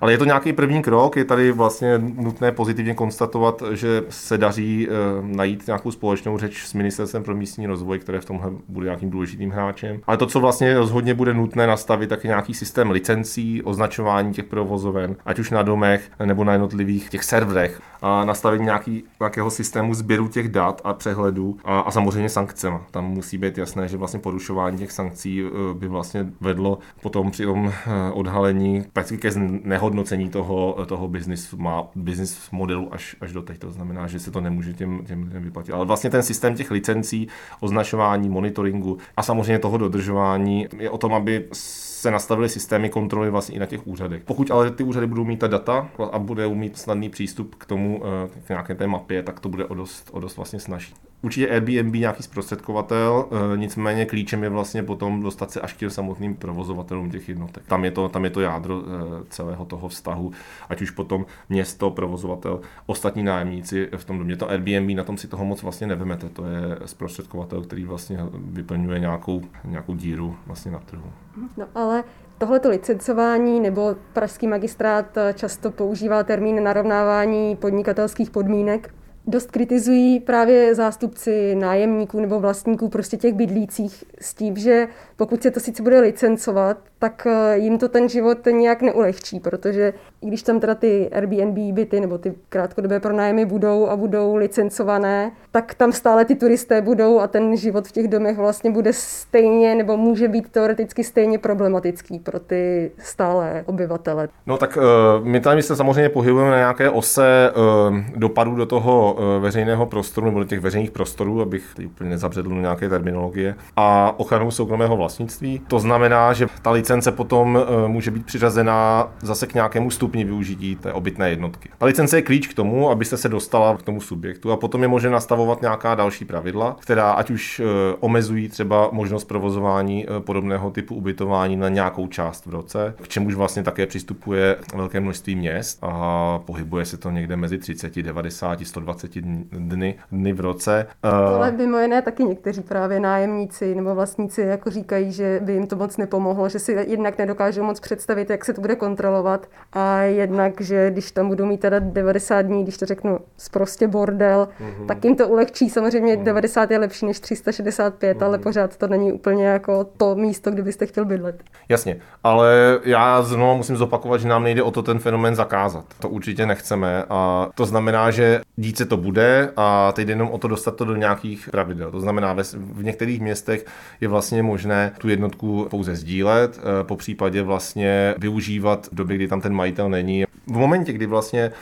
Ale 0.00 0.12
je 0.12 0.18
to 0.18 0.24
nějaký 0.24 0.52
první 0.52 0.82
krok, 0.82 1.16
je 1.16 1.24
tady 1.24 1.52
vlastně 1.52 1.98
nutné 1.98 2.52
pozitivně 2.52 2.94
konstatovat, 2.94 3.62
že 3.72 4.02
se 4.08 4.38
daří 4.38 4.88
eh, 4.88 4.92
najít 5.22 5.66
nějakou 5.66 5.90
společnou 5.90 6.38
řeč 6.38 6.64
s 6.66 6.74
Ministerstvem 6.74 7.22
pro 7.22 7.36
místní 7.36 7.66
rozvoj, 7.66 7.98
které 7.98 8.20
v 8.20 8.24
tomhle 8.24 8.50
bude 8.68 8.84
nějakým 8.84 9.10
důležitým 9.10 9.50
hráčem. 9.50 10.00
Ale 10.06 10.16
to, 10.16 10.26
co 10.26 10.40
vlastně 10.40 10.78
rozhodně 10.78 11.14
bude 11.14 11.34
nutné 11.34 11.66
nastavit, 11.66 12.06
tak 12.06 12.24
je 12.24 12.28
nějaký 12.28 12.54
systém 12.54 12.90
licencí, 12.90 13.62
označování 13.62 14.32
těch 14.32 14.44
provozoven, 14.44 15.16
ať 15.24 15.38
už 15.38 15.50
na 15.50 15.62
domech 15.62 16.10
nebo 16.24 16.44
na 16.44 16.52
jednotlivých 16.52 17.10
těch 17.10 17.24
serverech 17.24 17.80
a 18.02 18.24
nastavení 18.24 18.64
nějaký, 18.64 19.04
nějakého 19.20 19.50
systému 19.50 19.94
sběru 19.94 20.28
těch 20.28 20.48
dat 20.48 20.80
a 20.84 20.94
přehledu 20.94 21.56
a, 21.64 21.80
a 21.80 21.90
samozřejmě 21.90 22.28
sankcema. 22.28 22.80
Tam 22.90 23.04
musí 23.04 23.38
být 23.38 23.58
jasné, 23.58 23.88
že 23.88 23.96
vlastně 23.96 24.20
porušování 24.20 24.78
těch 24.78 24.92
sankcí 24.92 25.42
eh, 25.42 25.74
by 25.74 25.88
vlastně 25.88 26.26
vedlo 26.40 26.78
potom 27.02 27.30
při 27.30 27.46
tom 27.54 27.72
eh, 27.86 28.12
odhalení 28.12 28.84
prakticky 28.92 29.18
ke 29.18 29.40
nehodnocení 29.62 30.30
toho, 30.30 30.76
toho 30.86 31.08
business, 31.08 31.52
má, 31.52 31.86
business 31.94 32.50
modelu 32.50 32.94
až, 32.94 33.16
až 33.20 33.32
do 33.32 33.42
teď. 33.42 33.58
To 33.58 33.70
znamená, 33.70 34.06
že 34.06 34.20
se 34.20 34.30
to 34.30 34.40
nemůže 34.40 34.72
těm, 34.72 35.04
těm, 35.04 35.30
těm 35.30 35.42
vyplatit. 35.42 35.72
Ale 35.72 35.86
vlastně 35.86 36.10
ten 36.10 36.22
systém 36.22 36.54
těch 36.54 36.70
licencí, 36.70 37.28
označování, 37.60 38.28
monitoringu 38.28 38.98
a 39.16 39.22
samozřejmě 39.22 39.58
toho 39.58 39.78
dodržování 39.78 40.66
je 40.78 40.90
o 40.90 40.98
tom, 40.98 41.14
aby 41.14 41.48
se 41.52 42.10
nastavily 42.10 42.48
systémy 42.48 42.90
kontroly 42.90 43.30
vlastně 43.30 43.56
i 43.56 43.58
na 43.58 43.66
těch 43.66 43.86
úřadech. 43.86 44.22
Pokud 44.24 44.50
ale 44.50 44.70
ty 44.70 44.84
úřady 44.84 45.06
budou 45.06 45.24
mít 45.24 45.40
ta 45.40 45.46
data 45.46 45.88
a 46.12 46.18
budou 46.18 46.54
mít 46.54 46.78
snadný 46.78 47.08
přístup 47.08 47.54
k 47.54 47.66
tomu, 47.66 48.02
eh, 48.04 48.40
k 48.44 48.48
nějaké 48.48 48.74
té 48.74 48.86
mapě, 48.86 49.22
tak 49.22 49.40
to 49.40 49.48
bude 49.48 49.64
o 49.64 49.74
dost, 49.74 50.10
o 50.12 50.20
dost 50.20 50.36
vlastně 50.36 50.60
snažší. 50.60 50.94
Určitě 51.24 51.48
Airbnb 51.48 51.94
nějaký 51.94 52.22
zprostředkovatel, 52.22 53.28
eh, 53.30 53.56
nicméně 53.56 54.06
klíčem 54.06 54.42
je 54.42 54.48
vlastně 54.48 54.82
potom 54.82 55.22
dostat 55.22 55.50
se 55.50 55.60
až 55.60 55.72
k 55.72 55.76
těm 55.76 55.90
samotným 55.90 56.34
provozovatelům 56.34 57.10
těch 57.10 57.28
jednotek. 57.28 57.62
Tam 57.66 57.84
je 57.84 57.90
to, 57.90 58.08
tam 58.08 58.24
je 58.24 58.30
to 58.30 58.40
jádro 58.40 58.82
eh, 58.82 59.24
celého 59.28 59.64
toho 59.64 59.88
vztahu, 59.88 60.32
ať 60.68 60.82
už 60.82 60.90
potom 60.90 61.26
město, 61.48 61.90
provozovatel, 61.90 62.60
ostatní 62.86 63.22
nájemníci 63.22 63.88
v 63.96 64.04
tom 64.04 64.18
domě. 64.18 64.36
To 64.36 64.50
Airbnb 64.50 64.96
na 64.96 65.04
tom 65.04 65.18
si 65.18 65.28
toho 65.28 65.44
moc 65.44 65.62
vlastně 65.62 65.86
nevemete, 65.86 66.28
to 66.28 66.44
je 66.46 66.78
zprostředkovatel, 66.84 67.62
který 67.62 67.84
vlastně 67.84 68.18
vyplňuje 68.34 68.98
nějakou, 68.98 69.42
nějakou 69.64 69.94
díru 69.94 70.36
vlastně 70.46 70.72
na 70.72 70.78
trhu. 70.78 71.12
No 71.56 71.66
ale 71.74 72.04
Tohleto 72.38 72.68
licencování 72.68 73.60
nebo 73.60 73.96
pražský 74.12 74.46
magistrát 74.46 75.18
často 75.34 75.70
používá 75.70 76.22
termín 76.22 76.64
narovnávání 76.64 77.56
podnikatelských 77.56 78.30
podmínek 78.30 78.94
dost 79.26 79.50
kritizují 79.50 80.20
právě 80.20 80.74
zástupci 80.74 81.54
nájemníků 81.54 82.20
nebo 82.20 82.40
vlastníků 82.40 82.88
prostě 82.88 83.16
těch 83.16 83.34
bydlících 83.34 84.04
s 84.20 84.34
tím, 84.34 84.56
že 84.56 84.88
pokud 85.16 85.42
se 85.42 85.50
to 85.50 85.60
sice 85.60 85.82
bude 85.82 86.00
licencovat, 86.00 86.78
tak 87.04 87.26
eh, 87.26 87.58
jim 87.58 87.78
to 87.78 87.88
ten 87.88 88.08
život 88.08 88.38
nějak 88.50 88.82
neulehčí, 88.82 89.40
protože 89.40 89.92
i 90.22 90.26
když 90.26 90.42
tam 90.42 90.60
teda 90.60 90.74
ty 90.74 91.10
Airbnb 91.12 91.74
byty 91.74 92.00
nebo 92.00 92.18
ty 92.18 92.34
krátkodobé 92.48 93.00
pronájmy 93.00 93.44
budou 93.44 93.88
a 93.88 93.96
budou 93.96 94.36
licencované, 94.36 95.32
tak 95.50 95.74
tam 95.74 95.92
stále 95.92 96.24
ty 96.24 96.34
turisté 96.34 96.82
budou 96.82 97.20
a 97.20 97.26
ten 97.26 97.56
život 97.56 97.88
v 97.88 97.92
těch 97.92 98.08
domech 98.08 98.36
vlastně 98.36 98.70
bude 98.70 98.92
stejně 98.92 99.74
nebo 99.74 99.96
může 99.96 100.28
být 100.28 100.48
teoreticky 100.48 101.04
stejně 101.04 101.38
problematický 101.38 102.18
pro 102.18 102.40
ty 102.40 102.90
stále 102.98 103.64
obyvatele. 103.66 104.28
No 104.46 104.56
tak 104.56 104.76
uh, 104.76 105.26
my 105.26 105.40
tady 105.40 105.62
se 105.62 105.76
samozřejmě 105.76 106.08
pohybujeme 106.08 106.50
na 106.50 106.56
nějaké 106.56 106.90
ose 106.90 107.52
uh, 107.88 107.98
dopadů 108.16 108.54
do 108.54 108.66
toho 108.66 109.16
veřejného 109.40 109.86
prostoru 109.86 110.26
nebo 110.26 110.38
do 110.38 110.44
těch 110.44 110.60
veřejných 110.60 110.90
prostorů, 110.90 111.42
abych 111.42 111.74
úplně 111.86 112.10
nezabředl 112.10 112.48
do 112.48 112.60
nějaké 112.60 112.88
terminologie, 112.88 113.54
a 113.76 114.14
ochranu 114.16 114.50
soukromého 114.50 114.96
vlastnictví. 114.96 115.60
To 115.68 115.78
znamená, 115.78 116.32
že 116.32 116.46
ta 116.62 116.70
licence 116.70 116.93
potom 117.12 117.58
eh, 117.58 117.88
může 117.88 118.10
být 118.10 118.26
přiřazená 118.26 119.12
zase 119.22 119.46
k 119.46 119.54
nějakému 119.54 119.90
stupni 119.90 120.24
využití 120.24 120.76
té 120.76 120.92
obytné 120.92 121.30
jednotky. 121.30 121.68
Ta 121.78 121.86
licence 121.86 122.18
je 122.18 122.22
klíč 122.22 122.46
k 122.46 122.54
tomu, 122.54 122.90
abyste 122.90 123.16
se 123.16 123.28
dostala 123.28 123.76
k 123.76 123.82
tomu 123.82 124.00
subjektu 124.00 124.52
a 124.52 124.56
potom 124.56 124.82
je 124.82 124.88
možné 124.88 125.10
nastavovat 125.10 125.62
nějaká 125.62 125.94
další 125.94 126.24
pravidla, 126.24 126.76
která 126.80 127.12
ať 127.12 127.30
už 127.30 127.60
eh, 127.60 127.64
omezují 128.00 128.48
třeba 128.48 128.88
možnost 128.92 129.24
provozování 129.24 130.06
eh, 130.06 130.20
podobného 130.20 130.70
typu 130.70 130.94
ubytování 130.94 131.56
na 131.56 131.68
nějakou 131.68 132.06
část 132.06 132.46
v 132.46 132.50
roce, 132.50 132.94
k 133.02 133.08
čemuž 133.08 133.34
vlastně 133.34 133.62
také 133.62 133.86
přistupuje 133.86 134.56
velké 134.74 135.00
množství 135.00 135.36
měst 135.36 135.78
a 135.82 136.38
pohybuje 136.44 136.84
se 136.84 136.96
to 136.96 137.10
někde 137.10 137.36
mezi 137.36 137.58
30, 137.58 137.96
90, 137.96 138.66
120 138.66 139.18
dny, 139.52 139.94
dny 140.12 140.32
v 140.32 140.40
roce. 140.40 140.86
Ale 141.02 141.52
mimo 141.52 141.78
jiné 141.78 142.02
taky 142.02 142.24
někteří 142.24 142.60
právě 142.60 143.00
nájemníci 143.00 143.74
nebo 143.74 143.94
vlastníci 143.94 144.40
jako 144.40 144.70
říkají, 144.70 145.12
že 145.12 145.40
by 145.42 145.52
jim 145.52 145.66
to 145.66 145.76
moc 145.76 145.96
nepomohlo, 145.96 146.48
že 146.48 146.58
si 146.58 146.73
jednak 146.86 147.18
nedokážou 147.18 147.62
moc 147.62 147.80
představit, 147.80 148.30
jak 148.30 148.44
se 148.44 148.52
to 148.52 148.60
bude 148.60 148.76
kontrolovat 148.76 149.46
a 149.72 150.00
jednak, 150.00 150.60
že 150.60 150.90
když 150.90 151.12
tam 151.12 151.28
budou 151.28 151.46
mít 151.46 151.60
teda 151.60 151.78
90 151.78 152.42
dní, 152.42 152.62
když 152.62 152.78
to 152.78 152.86
řeknu 152.86 153.18
prostě 153.52 153.88
bordel, 153.88 154.48
mm-hmm. 154.60 154.86
tak 154.86 155.04
jim 155.04 155.16
to 155.16 155.28
ulehčí. 155.28 155.70
Samozřejmě 155.70 156.16
mm-hmm. 156.16 156.22
90 156.24 156.70
je 156.70 156.78
lepší 156.78 157.06
než 157.06 157.20
365, 157.20 158.18
mm-hmm. 158.18 158.24
ale 158.24 158.38
pořád 158.38 158.76
to 158.76 158.86
není 158.88 159.12
úplně 159.12 159.46
jako 159.46 159.84
to 159.84 160.14
místo, 160.14 160.50
kde 160.50 160.62
byste 160.62 160.86
chtěl 160.86 161.04
bydlet. 161.04 161.42
Jasně, 161.68 161.96
ale 162.24 162.80
já 162.84 163.22
znovu 163.22 163.56
musím 163.56 163.76
zopakovat, 163.76 164.20
že 164.20 164.28
nám 164.28 164.42
nejde 164.42 164.62
o 164.62 164.70
to 164.70 164.82
ten 164.82 164.98
fenomén 164.98 165.34
zakázat. 165.34 165.84
To 165.98 166.08
určitě 166.08 166.46
nechceme 166.46 167.04
a 167.08 167.48
to 167.54 167.66
znamená, 167.66 168.10
že 168.10 168.40
dít 168.56 168.76
se 168.76 168.84
to 168.84 168.96
bude 168.96 169.50
a 169.56 169.92
teď 169.92 170.08
jenom 170.08 170.30
o 170.30 170.38
to 170.38 170.48
dostat 170.48 170.76
to 170.76 170.84
do 170.84 170.96
nějakých 170.96 171.48
pravidel. 171.50 171.90
To 171.90 172.00
znamená, 172.00 172.36
v 172.54 172.84
některých 172.84 173.20
městech 173.20 173.66
je 174.00 174.08
vlastně 174.08 174.42
možné 174.42 174.92
tu 174.98 175.08
jednotku 175.08 175.66
pouze 175.70 175.96
sdílet, 175.96 176.60
po 176.82 176.96
případě 176.96 177.42
vlastně 177.42 178.14
využívat 178.18 178.88
v 178.92 178.94
době, 178.94 179.16
kdy 179.16 179.28
tam 179.28 179.40
ten 179.40 179.54
majitel 179.54 179.88
není. 179.88 180.24
V 180.46 180.56
momentě, 180.56 180.92
kdy 180.92 181.06
vlastně 181.06 181.52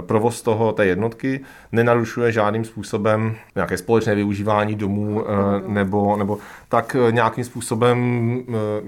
provoz 0.00 0.42
toho 0.42 0.72
té 0.72 0.86
jednotky 0.86 1.40
nenarušuje 1.72 2.32
žádným 2.32 2.64
způsobem 2.64 3.34
nějaké 3.54 3.78
společné 3.78 4.14
využívání 4.14 4.74
domů 4.74 5.24
nebo, 5.66 6.16
nebo 6.16 6.38
tak 6.68 6.96
nějakým 7.10 7.44
způsobem 7.44 8.38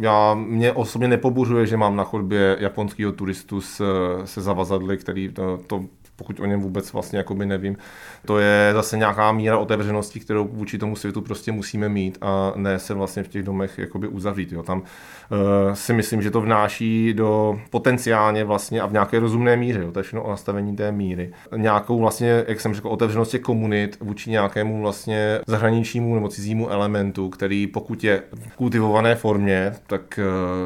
já 0.01 0.35
mě 0.35 0.73
osobně 0.73 1.09
nepobuřuje, 1.09 1.67
že 1.67 1.77
mám 1.77 1.97
na 1.97 2.05
chodbě 2.05 2.57
japonského 2.61 3.13
turistu 3.13 3.61
se, 3.61 3.85
se 4.25 4.41
zavazadly, 4.43 4.97
který 4.97 5.29
to, 5.29 5.61
to 5.67 5.85
pokud 6.17 6.41
o 6.41 6.47
něm 6.47 6.61
vůbec 6.61 6.93
vlastně 6.93 7.19
jakoby 7.19 7.47
nevím. 7.47 7.77
To 8.27 8.39
je 8.39 8.71
zase 8.73 8.97
nějaká 8.97 9.33
míra 9.33 9.59
otevřenosti, 9.59 10.21
kterou 10.21 10.49
vůči 10.53 10.79
tomu 10.79 10.97
světu 10.97 11.21
prostě 11.21 11.53
musíme 11.53 11.89
mít 11.89 12.19
a 12.21 12.53
ne 12.57 12.79
se 12.79 12.95
vlastně 12.95 13.23
v 13.23 13.29
těch 13.29 13.43
domech 13.43 13.79
jakoby 13.79 14.09
uzavřít. 14.09 14.53
Jo. 14.53 14.63
Tam 14.63 14.79
uh, 14.81 14.87
si 15.75 15.93
myslím, 15.93 16.23
že 16.23 16.31
to 16.31 16.41
vnáší 16.41 17.15
do 17.15 17.61
potenciálně 17.71 18.45
vlastně 18.45 18.81
a 18.81 18.87
v 18.87 18.93
nějaké 18.93 19.19
rozumné 19.19 19.57
míře, 19.57 19.81
jo. 19.83 19.93
to 19.93 19.99
je 19.99 20.03
všechno 20.03 20.23
o 20.23 20.31
nastavení 20.31 20.77
té 20.77 20.93
míry. 20.93 21.33
Nějakou 21.57 21.99
vlastně, 21.99 22.45
jak 22.49 22.61
jsem 22.61 22.75
řekl, 22.75 22.89
otevřenost 22.89 23.31
těch 23.31 23.41
komunit 23.41 23.99
vůči 24.01 24.31
nějakému 24.31 24.81
vlastně 24.81 25.41
zahraničnímu 25.47 26.15
nebo 26.15 26.29
cizímu 26.29 26.71
elementu, 26.71 27.29
který 27.29 27.67
pokud 27.67 28.05
je 28.05 28.23
v 28.35 28.57
kultivované 28.57 29.15
formě, 29.15 29.73
tak 29.87 30.21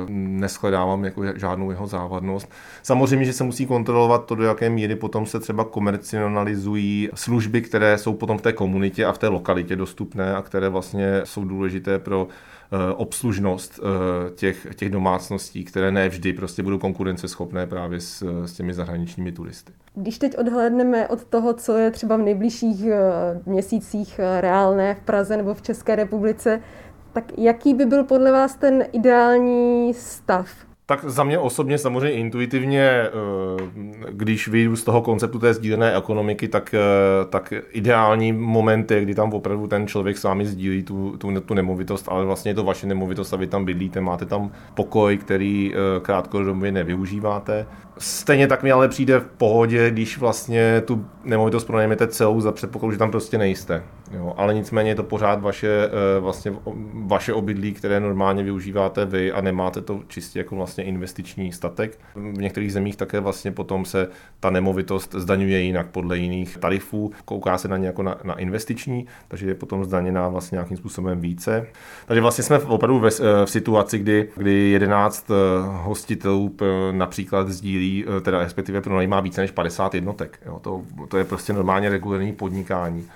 uh, 0.04 0.10
neshledávám 0.10 1.04
jako 1.04 1.22
žádnou 1.36 1.70
jeho 1.70 1.86
závadnost. 1.86 2.50
Samozřejmě, 2.82 3.24
že 3.24 3.32
se 3.32 3.44
musí 3.44 3.66
kontrolovat 3.66 4.26
to, 4.26 4.34
do 4.34 4.44
jaké 4.44 4.70
míry 4.70 4.96
potom 4.96 5.26
se 5.26 5.37
třeba 5.40 5.64
komercionalizují 5.64 7.08
služby, 7.14 7.62
které 7.62 7.98
jsou 7.98 8.14
potom 8.14 8.38
v 8.38 8.42
té 8.42 8.52
komunitě 8.52 9.04
a 9.04 9.12
v 9.12 9.18
té 9.18 9.28
lokalitě 9.28 9.76
dostupné 9.76 10.36
a 10.36 10.42
které 10.42 10.68
vlastně 10.68 11.20
jsou 11.24 11.44
důležité 11.44 11.98
pro 11.98 12.28
eh, 12.28 12.92
obslužnost 12.94 13.80
eh, 13.82 14.30
těch, 14.34 14.66
těch 14.76 14.90
domácností, 14.90 15.64
které 15.64 15.92
ne 15.92 16.08
vždy 16.08 16.32
prostě 16.32 16.62
budou 16.62 16.78
konkurenceschopné 16.78 17.66
právě 17.66 18.00
s, 18.00 18.44
s 18.46 18.52
těmi 18.52 18.74
zahraničními 18.74 19.32
turisty. 19.32 19.72
Když 19.94 20.18
teď 20.18 20.38
odhlédneme 20.38 21.08
od 21.08 21.24
toho, 21.24 21.54
co 21.54 21.76
je 21.76 21.90
třeba 21.90 22.16
v 22.16 22.22
nejbližších 22.22 22.86
eh, 22.86 22.98
měsících 23.46 24.20
reálné 24.40 24.94
v 24.94 25.00
Praze 25.00 25.36
nebo 25.36 25.54
v 25.54 25.62
České 25.62 25.96
republice, 25.96 26.60
tak 27.12 27.38
jaký 27.38 27.74
by 27.74 27.86
byl 27.86 28.04
podle 28.04 28.32
vás 28.32 28.54
ten 28.54 28.84
ideální 28.92 29.94
stav 29.94 30.67
tak 30.88 31.04
za 31.04 31.24
mě 31.24 31.38
osobně 31.38 31.78
samozřejmě 31.78 32.10
intuitivně, 32.10 32.82
eh, 32.82 33.10
když 34.10 34.48
vyjdu 34.48 34.76
z 34.76 34.84
toho 34.84 35.02
konceptu 35.02 35.38
té 35.38 35.54
sdílené 35.54 35.96
ekonomiky, 35.96 36.48
tak, 36.48 36.74
eh, 36.74 36.78
tak 37.30 37.52
ideální 37.72 38.32
moment 38.32 38.90
je, 38.90 39.02
kdy 39.02 39.14
tam 39.14 39.32
opravdu 39.32 39.66
ten 39.66 39.86
člověk 39.86 40.18
s 40.18 40.22
vámi 40.22 40.46
sdílí 40.46 40.82
tu, 40.82 41.16
tu, 41.18 41.40
tu 41.40 41.54
nemovitost, 41.54 42.08
ale 42.08 42.24
vlastně 42.24 42.50
je 42.50 42.54
to 42.54 42.64
vaše 42.64 42.86
nemovitost 42.86 43.32
a 43.32 43.36
vy 43.36 43.46
tam 43.46 43.64
bydlíte, 43.64 44.00
máte 44.00 44.26
tam 44.26 44.50
pokoj, 44.74 45.16
který 45.16 45.72
eh, 45.74 46.00
krátkodobě 46.00 46.72
nevyužíváte. 46.72 47.66
Stejně 47.98 48.46
tak 48.46 48.62
mi 48.62 48.72
ale 48.72 48.88
přijde 48.88 49.20
v 49.20 49.26
pohodě, 49.26 49.90
když 49.90 50.18
vlastně 50.18 50.80
tu 50.80 51.04
nemovitost 51.24 51.64
pronajmete 51.64 52.06
celou 52.06 52.40
za 52.40 52.52
předpokladu, 52.52 52.92
že 52.92 52.98
tam 52.98 53.10
prostě 53.10 53.38
nejste. 53.38 53.82
Jo, 54.10 54.34
ale 54.36 54.54
nicméně 54.54 54.90
je 54.90 54.94
to 54.94 55.02
pořád 55.02 55.42
vaše, 55.42 55.90
vlastně 56.20 56.52
vaše 56.92 57.32
obydlí, 57.32 57.72
které 57.72 58.00
normálně 58.00 58.42
využíváte 58.42 59.04
vy 59.04 59.32
a 59.32 59.40
nemáte 59.40 59.80
to 59.80 60.00
čistě 60.08 60.38
jako 60.38 60.56
vlastně 60.56 60.84
investiční 60.84 61.52
statek. 61.52 61.98
V 62.14 62.40
některých 62.40 62.72
zemích 62.72 62.96
také 62.96 63.20
vlastně 63.20 63.52
potom 63.52 63.84
se 63.84 64.08
ta 64.40 64.50
nemovitost 64.50 65.14
zdaňuje 65.14 65.60
jinak 65.60 65.86
podle 65.86 66.18
jiných 66.18 66.56
tarifů. 66.56 67.12
Kouká 67.24 67.58
se 67.58 67.68
na 67.68 67.76
ně 67.76 67.86
jako 67.86 68.02
na, 68.02 68.16
na 68.24 68.34
investiční, 68.34 69.06
takže 69.28 69.46
je 69.46 69.54
potom 69.54 69.84
zdaněná 69.84 70.28
vlastně 70.28 70.56
nějakým 70.56 70.76
způsobem 70.76 71.20
více. 71.20 71.66
Takže 72.06 72.20
vlastně 72.20 72.44
jsme 72.44 72.58
opravdu 72.58 72.98
ve, 72.98 73.10
v 73.44 73.50
situaci, 73.50 73.98
kdy, 73.98 74.28
kdy 74.36 74.70
11 74.70 75.30
eh, 75.30 75.34
hostitelů 75.82 76.56
například 76.92 77.48
sdílí, 77.48 78.04
eh, 78.18 78.20
teda 78.20 78.38
respektive 78.38 78.80
pronajímá 78.80 79.20
více 79.20 79.40
než 79.40 79.50
50 79.50 79.94
jednotek. 79.94 80.40
Jo, 80.46 80.58
to, 80.62 80.82
to 81.08 81.18
je 81.18 81.24
prostě 81.24 81.52
normálně 81.52 81.88
regulární 81.88 82.32
podnikání 82.32 83.08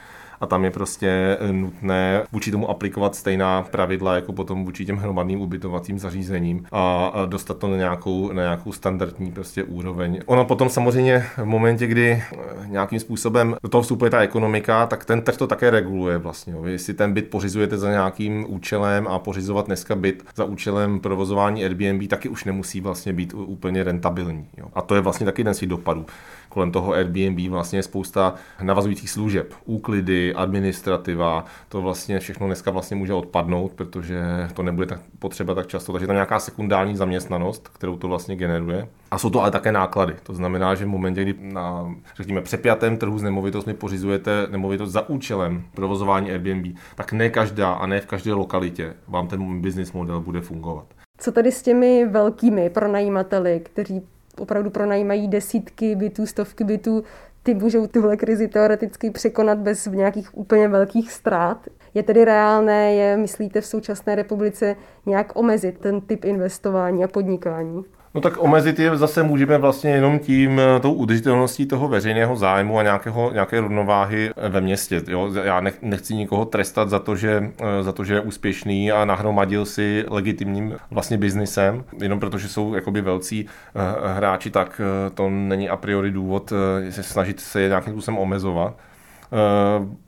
a 0.43 0.47
tam 0.47 0.65
je 0.65 0.71
prostě 0.71 1.39
eh, 1.41 1.53
nutné 1.53 2.23
vůči 2.33 2.51
tomu 2.51 2.71
aplikovat 2.71 3.15
stejná 3.15 3.63
pravidla 3.63 4.15
jako 4.15 4.33
potom 4.33 4.65
vůči 4.65 4.85
těm 4.85 4.97
hromadným 4.97 5.41
ubytovacím 5.41 5.99
zařízením 5.99 6.65
a 6.73 7.13
dostat 7.27 7.59
to 7.59 7.69
na 7.69 7.77
nějakou, 7.77 8.33
na 8.33 8.43
nějakou 8.43 8.73
standardní 8.73 9.33
prostě 9.33 9.65
úroveň. 9.65 10.21
Ono 10.27 10.45
potom 10.45 10.69
samozřejmě 10.69 11.27
v 11.37 11.45
momentě, 11.45 11.87
kdy 11.87 12.11
eh, 12.13 12.37
nějakým 12.67 13.01
způsobem 13.01 13.57
do 13.63 13.69
toho 13.69 13.83
vstupuje 13.83 14.11
ta 14.11 14.21
ekonomika, 14.21 14.87
tak 14.87 15.05
ten 15.05 15.23
trh 15.23 15.37
to 15.37 15.47
také 15.47 15.71
reguluje 15.71 16.19
vlastně. 16.19 16.55
Vy 16.63 16.79
si 16.79 16.95
ten 16.95 17.13
byt 17.13 17.31
pořizujete 17.31 17.79
za 17.79 17.91
nějakým 17.91 18.47
účelem 18.49 19.09
a 19.09 19.19
pořizovat 19.19 19.67
dneska 19.67 19.95
byt 19.95 20.25
za 20.37 20.45
účelem 20.45 21.01
provozování 21.01 21.65
Airbnb 21.65 22.09
taky 22.09 22.29
už 22.29 22.45
nemusí 22.45 22.81
vlastně 22.81 23.13
být 23.13 23.35
úplně 23.35 23.85
rentabilní. 23.85 24.47
Jo. 24.59 24.67
A 24.75 24.83
to 24.83 24.95
je 24.95 25.01
vlastně 25.01 25.27
taky 25.27 25.41
jeden 25.41 25.55
z 25.55 25.67
dopadů 25.67 26.07
kolem 26.53 26.73
toho 26.73 26.93
Airbnb 26.93 27.51
vlastně 27.51 27.79
je 27.79 27.83
spousta 27.83 28.35
navazujících 28.63 29.11
služeb, 29.11 29.55
úklidy, 29.65 30.35
administrativa, 30.35 31.45
to 31.69 31.83
vlastně 31.83 32.19
všechno 32.19 32.47
dneska 32.47 32.71
vlastně 32.71 32.97
může 32.97 33.15
odpadnout, 33.15 33.73
protože 33.73 34.23
to 34.55 34.63
nebude 34.63 34.87
tak 34.87 35.01
potřeba 35.19 35.55
tak 35.55 35.67
často, 35.67 35.93
takže 35.93 36.05
je 36.05 36.07
tam 36.07 36.17
nějaká 36.17 36.39
sekundární 36.39 36.97
zaměstnanost, 36.97 37.69
kterou 37.69 37.97
to 37.97 38.09
vlastně 38.09 38.37
generuje. 38.37 38.89
A 39.11 39.19
jsou 39.19 39.31
to 39.31 39.41
ale 39.41 39.51
také 39.51 39.73
náklady. 39.73 40.15
To 40.23 40.35
znamená, 40.35 40.75
že 40.75 40.85
v 40.85 40.89
momentě, 40.89 41.23
kdy 41.23 41.35
na 41.41 41.95
řekněme, 42.17 42.41
přepjatém 42.43 42.97
trhu 42.97 43.19
s 43.19 43.23
nemovitostmi 43.23 43.75
pořizujete 43.75 44.47
nemovitost 44.51 44.91
za 44.91 45.09
účelem 45.09 45.63
provozování 45.75 46.31
Airbnb, 46.31 46.77
tak 46.95 47.13
ne 47.13 47.31
každá 47.31 47.73
a 47.73 47.87
ne 47.87 48.01
v 48.01 48.07
každé 48.07 48.33
lokalitě 48.33 48.95
vám 49.09 49.29
ten 49.29 49.61
business 49.61 49.93
model 49.93 50.21
bude 50.21 50.41
fungovat. 50.41 50.87
Co 51.19 51.33
tady 51.33 51.53
s 51.53 51.63
těmi 51.63 52.07
velkými 52.09 52.71
pronajímateli, 52.71 53.61
kteří 53.65 54.03
opravdu 54.39 54.71
pronajímají 54.71 55.29
desítky 55.29 55.97
bytů, 55.97 56.27
stovky 56.27 56.65
bytů, 56.65 57.05
ty 57.43 57.55
můžou 57.55 57.87
tuhle 57.87 58.17
krizi 58.17 58.49
teoreticky 58.49 59.11
překonat 59.11 59.59
bez 59.59 59.87
nějakých 59.87 60.39
úplně 60.39 60.69
velkých 60.69 61.13
ztrát. 61.13 61.67
Je 61.95 62.03
tedy 62.03 62.25
reálné, 62.25 62.95
je, 62.95 63.17
myslíte, 63.17 63.61
v 63.61 63.67
současné 63.67 64.15
republice 64.15 64.77
nějak 65.07 65.37
omezit 65.37 65.79
ten 65.79 66.01
typ 66.01 66.25
investování 66.25 67.05
a 67.05 67.09
podnikání? 67.09 67.85
No 68.15 68.21
tak 68.21 68.43
omezit 68.43 68.79
je 68.79 68.97
zase 68.97 69.23
můžeme 69.23 69.59
vlastně 69.59 69.91
jenom 69.91 70.19
tím, 70.19 70.61
eh, 70.61 70.81
tou 70.81 70.93
udržitelností 70.93 71.67
toho 71.67 71.89
veřejného 71.89 72.37
zájmu 72.37 72.79
a 72.79 72.83
nějakého, 72.83 73.33
nějaké 73.33 73.61
rovnováhy 73.61 74.31
ve 74.49 74.61
městě. 74.61 75.03
Jo? 75.09 75.31
Já 75.45 75.63
nechci 75.83 76.15
nikoho 76.15 76.45
trestat 76.45 76.89
za 76.89 76.99
to, 76.99 77.17
že, 77.17 77.53
eh, 77.61 77.83
za 77.83 77.93
to, 77.93 78.05
že 78.05 78.15
je 78.15 78.21
úspěšný 78.21 78.93
a 78.93 79.05
nahromadil 79.05 79.65
si 79.65 80.05
legitimním 80.09 80.75
vlastně 80.91 81.19
biznisem, 81.19 81.85
jenom 82.03 82.21
protože 82.21 82.49
jsou 82.49 82.75
jakoby 82.75 83.01
velcí 83.01 83.47
eh, 83.47 84.15
hráči, 84.15 84.51
tak 84.51 84.81
to 85.15 85.31
není 85.31 85.69
a 85.69 85.77
priori 85.77 86.11
důvod 86.11 86.53
se 86.91 87.03
snažit 87.03 87.41
se 87.41 87.61
je 87.61 87.69
nějakým 87.69 87.93
způsobem 87.93 88.19
omezovat. 88.19 88.75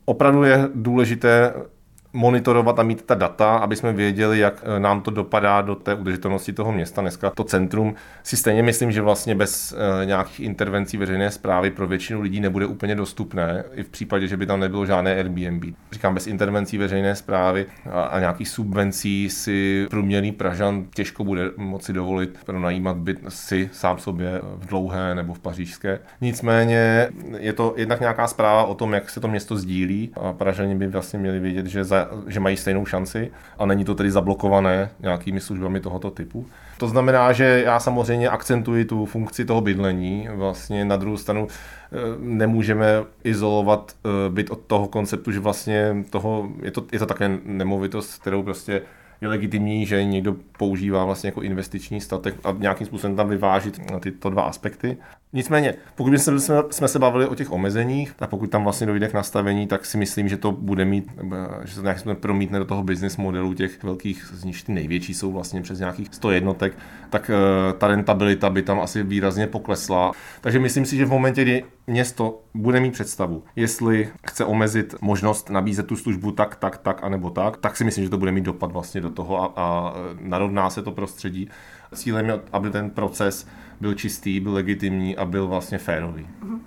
Opravdu 0.04 0.44
je 0.44 0.68
důležité 0.74 1.54
monitorovat 2.14 2.79
a 2.79 2.83
mít 2.83 3.03
ta 3.03 3.14
data, 3.14 3.57
aby 3.57 3.77
jsme 3.77 3.92
věděli, 3.92 4.38
jak 4.38 4.64
eh, 4.77 4.81
nám 4.81 5.00
to 5.00 5.11
dopadá 5.11 5.62
do 5.62 5.74
té 5.74 5.94
udržitelnosti 5.94 6.53
toho 6.53 6.72
města. 6.72 7.00
Dneska 7.00 7.31
to 7.31 7.44
centrum 7.44 7.94
si 8.22 8.37
stejně 8.37 8.62
myslím, 8.62 8.92
že 8.92 9.03
vlastně 9.03 9.35
bez 9.35 9.74
eh, 10.03 10.07
nějakých 10.07 10.40
intervencí 10.40 10.96
veřejné 10.96 11.31
zprávy 11.31 11.70
pro 11.70 11.87
většinu 11.87 12.20
lidí 12.20 12.40
nebude 12.40 12.66
úplně 12.66 12.94
dostupné, 12.94 13.64
i 13.74 13.83
v 13.83 13.88
případě, 13.88 14.29
že 14.29 14.37
by 14.37 14.46
tam 14.46 14.61
nebylo 14.61 14.87
žádné 14.87 15.14
Airbnb. 15.14 15.64
Říkám, 15.92 16.14
bez 16.14 16.27
intervencí 16.27 16.79
veřejné 16.79 17.16
zprávy 17.16 17.66
a, 17.90 18.03
a 18.03 18.20
nějakých 18.20 18.48
subvencí 18.48 19.31
si 19.31 19.87
průměrný 19.90 20.33
Pražan 20.33 20.85
těžko 20.94 21.24
bude 21.24 21.50
moci 21.57 21.92
dovolit 21.92 22.38
pronajímat 22.46 22.96
byt 22.96 23.20
si 23.29 23.70
sám 23.72 23.98
sobě 23.98 24.40
v 24.57 24.66
dlouhé 24.66 25.14
nebo 25.14 25.35
v 25.35 25.38
pařížské. 25.38 25.98
Nicméně 26.20 27.09
je 27.38 27.53
to 27.53 27.74
jednak 27.77 28.00
nějaká 28.00 28.27
zpráva 28.27 28.64
o 28.64 28.74
tom, 28.74 28.92
jak 28.92 29.11
se 29.11 29.20
to 29.20 29.29
město 29.29 29.57
sdílí 29.57 30.11
a 30.14 30.33
Pražani 30.33 30.74
by 30.74 30.87
vlastně 30.87 31.18
měli 31.18 31.40
vědět, 31.40 31.66
že 31.66 31.85
za 31.85 32.03
že 32.26 32.40
mají 32.40 32.56
stejnou 32.56 32.86
šanci 32.86 33.30
a 33.58 33.66
není 33.66 33.84
to 33.84 33.94
tedy 33.94 34.10
zablokované 34.10 34.90
nějakými 35.00 35.40
službami 35.40 35.80
tohoto 35.80 36.10
typu. 36.10 36.46
To 36.78 36.88
znamená, 36.88 37.32
že 37.32 37.62
já 37.64 37.80
samozřejmě 37.80 38.28
akcentuji 38.28 38.84
tu 38.84 39.06
funkci 39.06 39.44
toho 39.44 39.60
bydlení. 39.60 40.28
Vlastně 40.34 40.84
na 40.84 40.96
druhou 40.96 41.16
stranu 41.16 41.48
eh, 41.48 41.96
nemůžeme 42.18 42.86
izolovat 43.24 43.92
eh, 44.04 44.08
byt 44.30 44.50
od 44.50 44.60
toho 44.60 44.88
konceptu, 44.88 45.32
že 45.32 45.40
vlastně 45.40 46.04
toho, 46.10 46.48
je 46.62 46.70
to, 46.70 46.84
je 46.92 46.98
to 46.98 47.06
také 47.06 47.38
nemovitost, 47.44 48.20
kterou 48.20 48.42
prostě 48.42 48.82
je 49.20 49.28
legitimní, 49.28 49.86
že 49.86 50.04
někdo 50.04 50.36
používá 50.58 51.04
vlastně 51.04 51.28
jako 51.28 51.42
investiční 51.42 52.00
statek 52.00 52.34
a 52.44 52.54
nějakým 52.58 52.86
způsobem 52.86 53.16
tam 53.16 53.28
vyvážit 53.28 53.80
tyto 54.00 54.30
dva 54.30 54.42
aspekty. 54.42 54.96
Nicméně, 55.34 55.74
pokud 55.94 56.12
jsme, 56.12 56.38
jsme, 56.70 56.88
se 56.88 56.98
bavili 56.98 57.26
o 57.26 57.34
těch 57.34 57.52
omezeních, 57.52 58.14
a 58.18 58.26
pokud 58.26 58.50
tam 58.50 58.64
vlastně 58.64 58.86
dojde 58.86 59.08
k 59.08 59.12
nastavení, 59.12 59.66
tak 59.66 59.86
si 59.86 59.98
myslím, 59.98 60.28
že 60.28 60.36
to 60.36 60.52
bude 60.52 60.84
mít, 60.84 61.04
že 61.64 61.74
to 61.74 61.82
nějak 61.82 61.98
promítne 62.20 62.58
do 62.58 62.64
toho 62.64 62.82
business 62.82 63.16
modelu 63.16 63.54
těch 63.54 63.82
velkých, 63.82 64.24
z 64.32 64.44
nich 64.44 64.62
ty 64.62 64.72
největší 64.72 65.14
jsou 65.14 65.32
vlastně 65.32 65.62
přes 65.62 65.78
nějakých 65.78 66.08
100 66.12 66.30
jednotek, 66.30 66.72
tak 67.10 67.30
uh, 67.30 67.78
ta 67.78 67.86
rentabilita 67.86 68.50
by 68.50 68.62
tam 68.62 68.80
asi 68.80 69.02
výrazně 69.02 69.46
poklesla. 69.46 70.12
Takže 70.40 70.58
myslím 70.58 70.86
si, 70.86 70.96
že 70.96 71.04
v 71.04 71.10
momentě, 71.10 71.42
kdy 71.42 71.64
město 71.86 72.42
bude 72.54 72.80
mít 72.80 72.90
představu, 72.90 73.44
jestli 73.56 74.08
chce 74.26 74.44
omezit 74.44 74.94
možnost 75.00 75.50
nabízet 75.50 75.86
tu 75.86 75.96
službu 75.96 76.32
tak, 76.32 76.56
tak, 76.56 76.78
tak, 76.78 77.04
anebo 77.04 77.30
tak, 77.30 77.56
tak 77.56 77.76
si 77.76 77.84
myslím, 77.84 78.04
že 78.04 78.10
to 78.10 78.18
bude 78.18 78.32
mít 78.32 78.44
dopad 78.44 78.72
vlastně 78.72 79.00
do 79.00 79.10
toho 79.10 79.42
a, 79.42 79.52
a 79.56 79.94
narovná 80.20 80.70
se 80.70 80.82
to 80.82 80.92
prostředí. 80.92 81.48
Cílem 81.94 82.28
je, 82.28 82.40
aby 82.52 82.70
ten 82.70 82.90
proces 82.90 83.48
byl 83.80 83.94
čistý, 83.94 84.40
byl 84.40 84.52
legitimní 84.52 85.16
a 85.16 85.24
byl 85.24 85.46
vlastně 85.48 85.78
férový. 85.78 86.26
Uh-huh. 86.42 86.58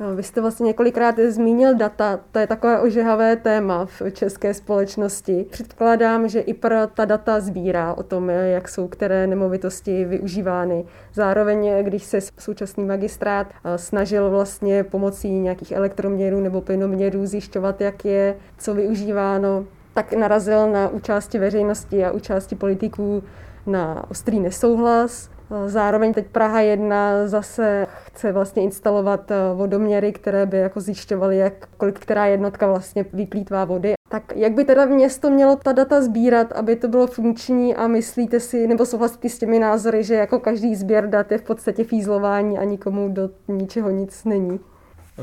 No, 0.00 0.14
vy 0.14 0.22
jste 0.22 0.40
vlastně 0.40 0.66
několikrát 0.66 1.14
zmínil 1.28 1.74
data, 1.74 2.20
to 2.32 2.38
je 2.38 2.46
takové 2.46 2.80
ožehavé 2.80 3.36
téma 3.36 3.86
v 3.86 4.02
české 4.12 4.54
společnosti. 4.54 5.46
Předpokládám, 5.50 6.28
že 6.28 6.40
i 6.40 6.54
pro 6.54 6.86
ta 6.94 7.04
data 7.04 7.40
sbírá 7.40 7.94
o 7.94 8.02
tom, 8.02 8.30
jak 8.30 8.68
jsou 8.68 8.88
které 8.88 9.26
nemovitosti 9.26 10.04
využívány. 10.04 10.84
Zároveň, 11.14 11.70
když 11.82 12.04
se 12.04 12.20
současný 12.38 12.84
magistrát 12.84 13.46
eh, 13.52 13.78
snažil 13.78 14.30
vlastně 14.30 14.84
pomocí 14.84 15.30
nějakých 15.30 15.72
elektroměrů 15.72 16.40
nebo 16.40 16.60
plynoměrů 16.60 17.26
zjišťovat, 17.26 17.80
jak 17.80 18.04
je 18.04 18.36
co 18.58 18.74
využíváno, 18.74 19.64
tak 19.94 20.12
narazil 20.12 20.70
na 20.72 20.88
účasti 20.88 21.38
veřejnosti 21.38 22.04
a 22.04 22.10
účasti 22.10 22.54
politiků 22.54 23.22
na 23.66 24.10
ostrý 24.10 24.40
nesouhlas. 24.40 25.30
Zároveň 25.66 26.12
teď 26.12 26.26
Praha 26.26 26.60
1 26.60 27.26
zase 27.26 27.86
chce 28.06 28.32
vlastně 28.32 28.62
instalovat 28.62 29.30
eh, 29.30 29.34
vodoměry, 29.54 30.12
které 30.12 30.46
by 30.46 30.58
jako 30.58 30.80
zjišťovaly, 30.80 31.36
jak, 31.36 31.68
kolik 31.76 31.98
která 31.98 32.26
jednotka 32.26 32.66
vlastně 32.66 33.04
vyplýtvá 33.12 33.64
vody. 33.64 33.94
Tak 34.08 34.36
jak 34.36 34.52
by 34.52 34.64
teda 34.64 34.84
město 34.84 35.30
mělo 35.30 35.56
ta 35.56 35.72
data 35.72 36.02
sbírat, 36.02 36.52
aby 36.52 36.76
to 36.76 36.88
bylo 36.88 37.06
funkční 37.06 37.76
a 37.76 37.86
myslíte 37.86 38.40
si, 38.40 38.66
nebo 38.66 38.86
souhlasíte 38.86 39.28
s 39.28 39.38
těmi 39.38 39.58
názory, 39.58 40.04
že 40.04 40.14
jako 40.14 40.38
každý 40.38 40.74
sběr 40.74 41.10
dat 41.10 41.32
je 41.32 41.38
v 41.38 41.42
podstatě 41.42 41.84
fízlování 41.84 42.58
a 42.58 42.64
nikomu 42.64 43.08
do 43.08 43.30
ničeho 43.48 43.90
nic 43.90 44.24
není? 44.24 44.60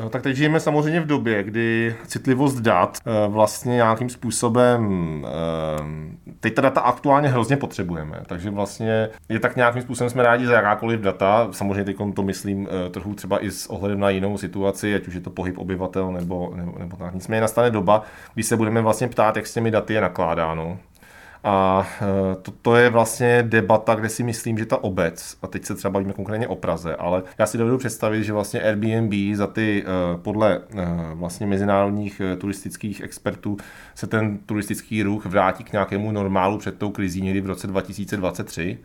Eh, 0.05 0.09
tak 0.09 0.21
teď 0.21 0.35
žijeme 0.35 0.59
samozřejmě 0.59 1.01
v 1.01 1.05
době, 1.05 1.43
kdy 1.43 1.95
citlivost 2.07 2.59
dat 2.59 2.97
eh, 3.05 3.27
vlastně 3.27 3.75
nějakým 3.75 4.09
způsobem, 4.09 4.81
eh, 5.25 6.33
teď 6.39 6.53
ta 6.53 6.61
data 6.61 6.81
aktuálně 6.81 7.29
hrozně 7.29 7.57
potřebujeme, 7.57 8.21
takže 8.25 8.49
vlastně 8.49 9.09
je 9.29 9.39
tak 9.39 9.55
nějakým 9.55 9.81
způsobem 9.81 10.09
jsme 10.09 10.23
rádi 10.23 10.45
za 10.45 10.53
jakákoliv 10.53 10.99
data, 10.99 11.47
samozřejmě 11.51 11.83
teď 11.83 11.97
to 12.13 12.23
myslím 12.23 12.67
trochu 12.91 13.13
třeba 13.13 13.45
i 13.45 13.51
s 13.51 13.67
ohledem 13.67 13.99
na 13.99 14.09
jinou 14.09 14.37
situaci, 14.37 14.95
ať 14.95 15.07
už 15.07 15.13
je 15.13 15.21
to 15.21 15.29
pohyb 15.29 15.57
obyvatel 15.57 16.11
nebo, 16.11 16.53
nebo, 16.55 16.79
nebo 16.79 16.97
tak. 16.97 17.13
Nicméně 17.13 17.41
nastane 17.41 17.71
doba, 17.71 18.03
kdy 18.33 18.43
se 18.43 18.57
budeme 18.57 18.81
vlastně 18.81 19.07
ptát, 19.07 19.35
jak 19.35 19.47
s 19.47 19.53
těmi 19.53 19.71
daty 19.71 19.93
je 19.93 20.01
nakládáno. 20.01 20.77
A 21.43 21.87
e, 22.01 22.35
to, 22.35 22.51
to 22.51 22.75
je 22.75 22.89
vlastně 22.89 23.43
debata, 23.47 23.95
kde 23.95 24.09
si 24.09 24.23
myslím, 24.23 24.57
že 24.57 24.65
ta 24.65 24.83
obec, 24.83 25.37
a 25.41 25.47
teď 25.47 25.65
se 25.65 25.75
třeba 25.75 25.91
bavíme 25.91 26.13
konkrétně 26.13 26.47
o 26.47 26.55
Praze, 26.55 26.95
ale 26.95 27.23
já 27.37 27.45
si 27.45 27.57
dovedu 27.57 27.77
představit, 27.77 28.23
že 28.23 28.33
vlastně 28.33 28.61
Airbnb 28.61 29.13
za 29.35 29.47
ty 29.47 29.83
e, 29.83 30.17
podle 30.17 30.55
e, 30.55 30.59
vlastně 31.13 31.47
mezinárodních 31.47 32.21
turistických 32.37 33.01
expertů 33.01 33.57
se 33.95 34.07
ten 34.07 34.37
turistický 34.37 35.03
ruch 35.03 35.25
vrátí 35.25 35.63
k 35.63 35.71
nějakému 35.71 36.11
normálu 36.11 36.57
před 36.57 36.77
tou 36.77 36.89
krizí 36.89 37.21
někdy 37.21 37.41
v 37.41 37.45
roce 37.45 37.67
2023 37.67 38.77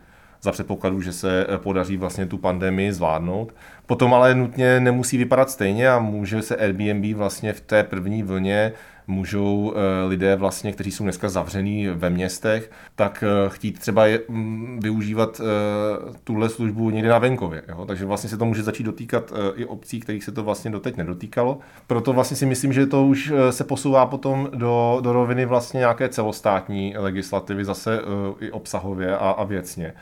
za 0.43 0.51
předpokladu, 0.51 1.01
že 1.01 1.13
se 1.13 1.47
podaří 1.57 1.97
vlastně 1.97 2.25
tu 2.25 2.37
pandemii 2.37 2.93
zvládnout. 2.93 3.55
Potom 3.85 4.13
ale 4.13 4.35
nutně 4.35 4.79
nemusí 4.79 5.17
vypadat 5.17 5.49
stejně 5.49 5.89
a 5.89 5.99
může 5.99 6.41
se 6.41 6.55
Airbnb 6.55 7.17
vlastně 7.17 7.53
v 7.53 7.61
té 7.61 7.83
první 7.83 8.23
vlně 8.23 8.73
můžou 9.07 9.73
eh, 9.75 10.07
lidé 10.07 10.35
vlastně, 10.35 10.73
kteří 10.73 10.91
jsou 10.91 11.03
dneska 11.03 11.29
zavřený 11.29 11.87
ve 11.87 12.09
městech, 12.09 12.71
tak 12.95 13.23
eh, 13.23 13.49
chtít 13.49 13.79
třeba 13.79 14.03
mm, 14.29 14.79
využívat 14.83 15.41
eh, 15.41 16.13
tuhle 16.23 16.49
službu 16.49 16.89
někde 16.89 17.09
na 17.09 17.17
venkově. 17.17 17.63
Jo? 17.69 17.85
Takže 17.85 18.05
vlastně 18.05 18.29
se 18.29 18.37
to 18.37 18.45
může 18.45 18.63
začít 18.63 18.83
dotýkat 18.83 19.33
i 19.55 19.65
obcí, 19.65 19.99
kterých 19.99 20.23
se 20.23 20.31
to 20.31 20.43
vlastně 20.43 20.71
doteď 20.71 20.97
nedotýkalo. 20.97 21.59
Proto 21.87 22.13
vlastně 22.13 22.37
si 22.37 22.45
myslím, 22.45 22.73
že 22.73 22.85
to 22.85 23.03
už 23.03 23.33
se 23.49 23.63
posouvá 23.63 24.05
potom 24.05 24.49
do, 24.53 24.97
do 25.01 25.13
roviny 25.13 25.45
vlastně 25.45 25.77
nějaké 25.77 26.09
celostátní 26.09 26.93
legislativy, 26.97 27.65
zase 27.65 27.99
i 28.39 28.51
obsahově 28.51 29.17
a, 29.17 29.29
a 29.29 29.43
věcně. 29.43 29.93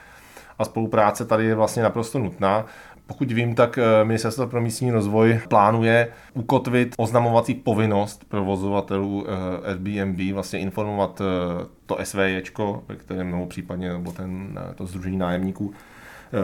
A 0.60 0.66
spolupráce 0.66 1.26
tady 1.26 1.46
je 1.46 1.56
vlastně 1.56 1.84
naprosto 1.84 2.20
nutná. 2.20 2.66
Pokud 3.12 3.32
vím, 3.32 3.56
tak 3.56 3.78
eh, 3.78 4.06
Ministerstvo 4.06 4.48
pro 4.48 4.62
místní 4.62 4.92
rozvoj 4.92 5.40
plánuje 5.50 6.08
ukotvit 6.34 6.96
oznamovací 6.98 7.54
povinnost 7.54 8.26
provozovatelů 8.30 9.26
eh, 9.28 9.70
Airbnb, 9.70 10.34
vlastně 10.34 10.60
informovat 10.60 11.22
eh, 11.22 11.66
to 11.86 11.98
SVJčko, 12.04 12.84
ve 12.88 12.96
kterém 12.96 13.32
nebo 13.32 13.46
případně 13.46 13.94
nebo 13.94 14.12
ten, 14.12 14.60
to 14.76 14.86
združení 14.86 15.18
nájemníků 15.18 15.74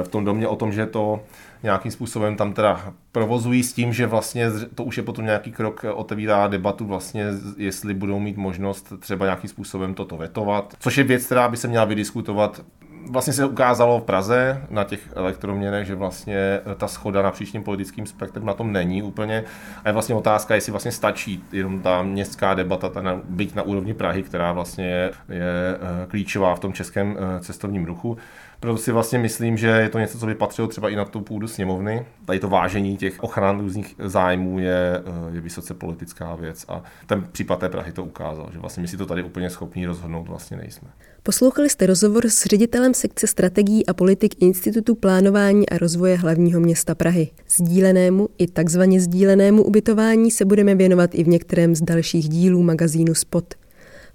v 0.04 0.08
tom 0.08 0.26
domě 0.26 0.48
o 0.48 0.56
tom, 0.56 0.72
že 0.72 0.86
to 0.86 1.20
nějakým 1.64 1.92
způsobem 1.92 2.36
tam 2.36 2.54
teda 2.54 2.94
provozují 3.12 3.64
s 3.64 3.74
tím, 3.74 3.94
že 3.94 4.08
vlastně 4.08 4.48
to 4.76 4.84
už 4.84 4.98
je 4.98 5.04
potom 5.04 5.26
nějaký 5.26 5.52
krok, 5.52 5.86
otevírá 5.94 6.48
debatu 6.48 6.86
vlastně, 6.86 7.26
jestli 7.58 7.94
budou 7.94 8.20
mít 8.20 8.38
možnost 8.38 8.94
třeba 9.00 9.26
nějakým 9.26 9.50
způsobem 9.50 9.94
toto 9.94 10.18
vetovat, 10.18 10.74
což 10.80 10.98
je 10.98 11.04
věc, 11.04 11.26
která 11.26 11.50
by 11.50 11.58
se 11.58 11.68
měla 11.68 11.86
vydiskutovat 11.86 12.62
vlastně 13.10 13.34
se 13.34 13.46
ukázalo 13.46 14.00
v 14.00 14.04
Praze 14.04 14.62
na 14.70 14.84
těch 14.84 15.00
elektroměrech, 15.16 15.88
že 15.88 15.96
vlastně 15.96 16.60
ta 16.78 16.88
schoda 16.88 17.22
na 17.22 17.32
příštím 17.32 17.64
politickým 17.64 18.06
spektrem 18.06 18.46
na 18.46 18.54
tom 18.54 18.72
není 18.72 19.04
úplně. 19.04 19.44
A 19.84 19.90
je 19.90 19.94
vlastně 19.94 20.16
otázka, 20.16 20.56
jestli 20.56 20.72
vlastně 20.72 20.92
stačí 20.92 21.44
jenom 21.52 21.80
ta 21.80 22.04
městská 22.04 22.54
debata, 22.54 22.90
ta 22.90 23.02
na, 23.02 23.22
byť 23.24 23.56
na 23.56 23.64
úrovni 23.64 23.94
Prahy, 23.94 24.24
která 24.24 24.52
vlastně 24.52 24.86
je, 24.86 25.12
je 25.30 25.44
eh, 25.76 26.08
klíčová 26.08 26.56
v 26.56 26.60
tom 26.60 26.74
českém 26.74 27.18
eh, 27.20 27.40
cestovním 27.40 27.86
ruchu. 27.86 28.18
Proto 28.60 28.78
si 28.78 28.92
vlastně 28.92 29.20
myslím, 29.20 29.58
že 29.58 29.68
je 29.68 29.90
to 29.90 30.00
něco, 30.00 30.20
co 30.20 30.26
by 30.26 30.36
patřilo 30.36 30.68
třeba 30.68 30.90
i 30.90 30.96
na 30.96 31.06
tu 31.06 31.22
půdu 31.22 31.48
sněmovny. 31.48 32.06
Tady 32.26 32.40
to 32.40 32.50
vážení 32.50 32.98
těch 32.98 33.24
ochran 33.24 33.60
různých 33.60 33.96
zájmů 34.06 34.60
je, 34.60 35.04
eh, 35.06 35.36
je 35.36 35.42
vysoce 35.42 35.74
politická 35.74 36.36
věc 36.36 36.66
a 36.68 36.84
ten 37.06 37.28
případ 37.32 37.60
té 37.60 37.70
Prahy 37.70 37.92
to 37.92 38.04
ukázal, 38.04 38.50
že 38.54 38.60
vlastně 38.60 38.82
my 38.82 38.88
si 38.88 38.98
to 38.98 39.06
tady 39.06 39.24
úplně 39.24 39.50
schopní 39.50 39.86
rozhodnout 39.86 40.28
vlastně 40.28 40.58
nejsme. 40.58 40.90
Poslouchali 41.24 41.70
jste 41.70 41.86
rozhovor 41.86 42.30
s 42.30 42.46
ředitelem 42.46 42.94
sekce 42.94 43.28
strategií 43.28 43.86
a 43.86 43.94
politik 43.94 44.42
Institutu 44.42 44.96
plánování 44.96 45.70
a 45.70 45.78
rozvoje 45.78 46.18
hlavního 46.18 46.60
města 46.60 46.96
Prahy. 46.96 47.30
Sdílenému 47.50 48.30
i 48.38 48.48
takzvaně 48.48 49.02
sdílenému 49.02 49.64
ubytování 49.64 50.32
se 50.32 50.46
budeme 50.46 50.76
věnovat 50.76 51.16
i 51.16 51.24
v 51.24 51.28
některém 51.28 51.76
z 51.76 51.82
dalších 51.82 52.30
dílů 52.30 52.64
magazínu 52.64 53.16
Spot. 53.16 53.54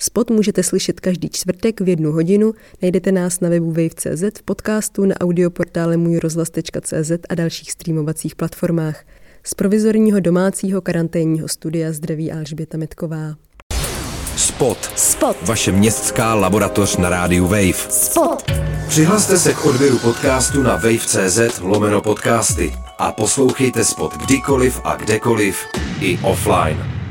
Spot 0.03 0.31
můžete 0.31 0.63
slyšet 0.63 1.01
každý 1.01 1.29
čtvrtek 1.29 1.81
v 1.81 1.89
jednu 1.89 2.13
hodinu, 2.13 2.55
najdete 2.83 3.13
nás 3.13 3.41
na 3.41 3.49
webu 3.49 3.73
wave.cz, 3.73 4.39
v 4.39 4.43
podcastu, 4.43 5.05
na 5.05 5.15
audioportále 5.21 5.97
můjrozhlas.cz 5.97 7.13
a 7.29 7.35
dalších 7.35 7.73
streamovacích 7.73 8.37
platformách. 8.37 9.05
Z 9.45 9.55
provizorního 9.55 10.21
domácího 10.21 10.81
karanténního 10.81 11.49
studia 11.49 11.93
zdraví 11.93 12.33
Alžběta 12.33 12.79
Metková. 12.79 13.35
Spot. 14.37 14.79
Spot. 14.97 15.37
Vaše 15.43 15.73
městská 15.73 16.35
laboratoř 16.35 16.97
na 16.97 17.09
rádiu 17.09 17.45
Wave. 17.45 17.91
Spot. 17.91 18.53
Přihlaste 18.89 19.39
se 19.39 19.55
k 19.55 19.65
odběru 19.65 19.99
podcastu 19.99 20.63
na 20.63 20.77
wave.cz 20.77 21.61
lomeno 21.61 22.01
podcasty 22.01 22.73
a 22.99 23.13
poslouchejte 23.13 23.85
Spot 23.85 24.17
kdykoliv 24.17 24.81
a 24.85 24.97
kdekoliv 24.97 25.57
i 26.01 26.19
offline. 26.23 27.02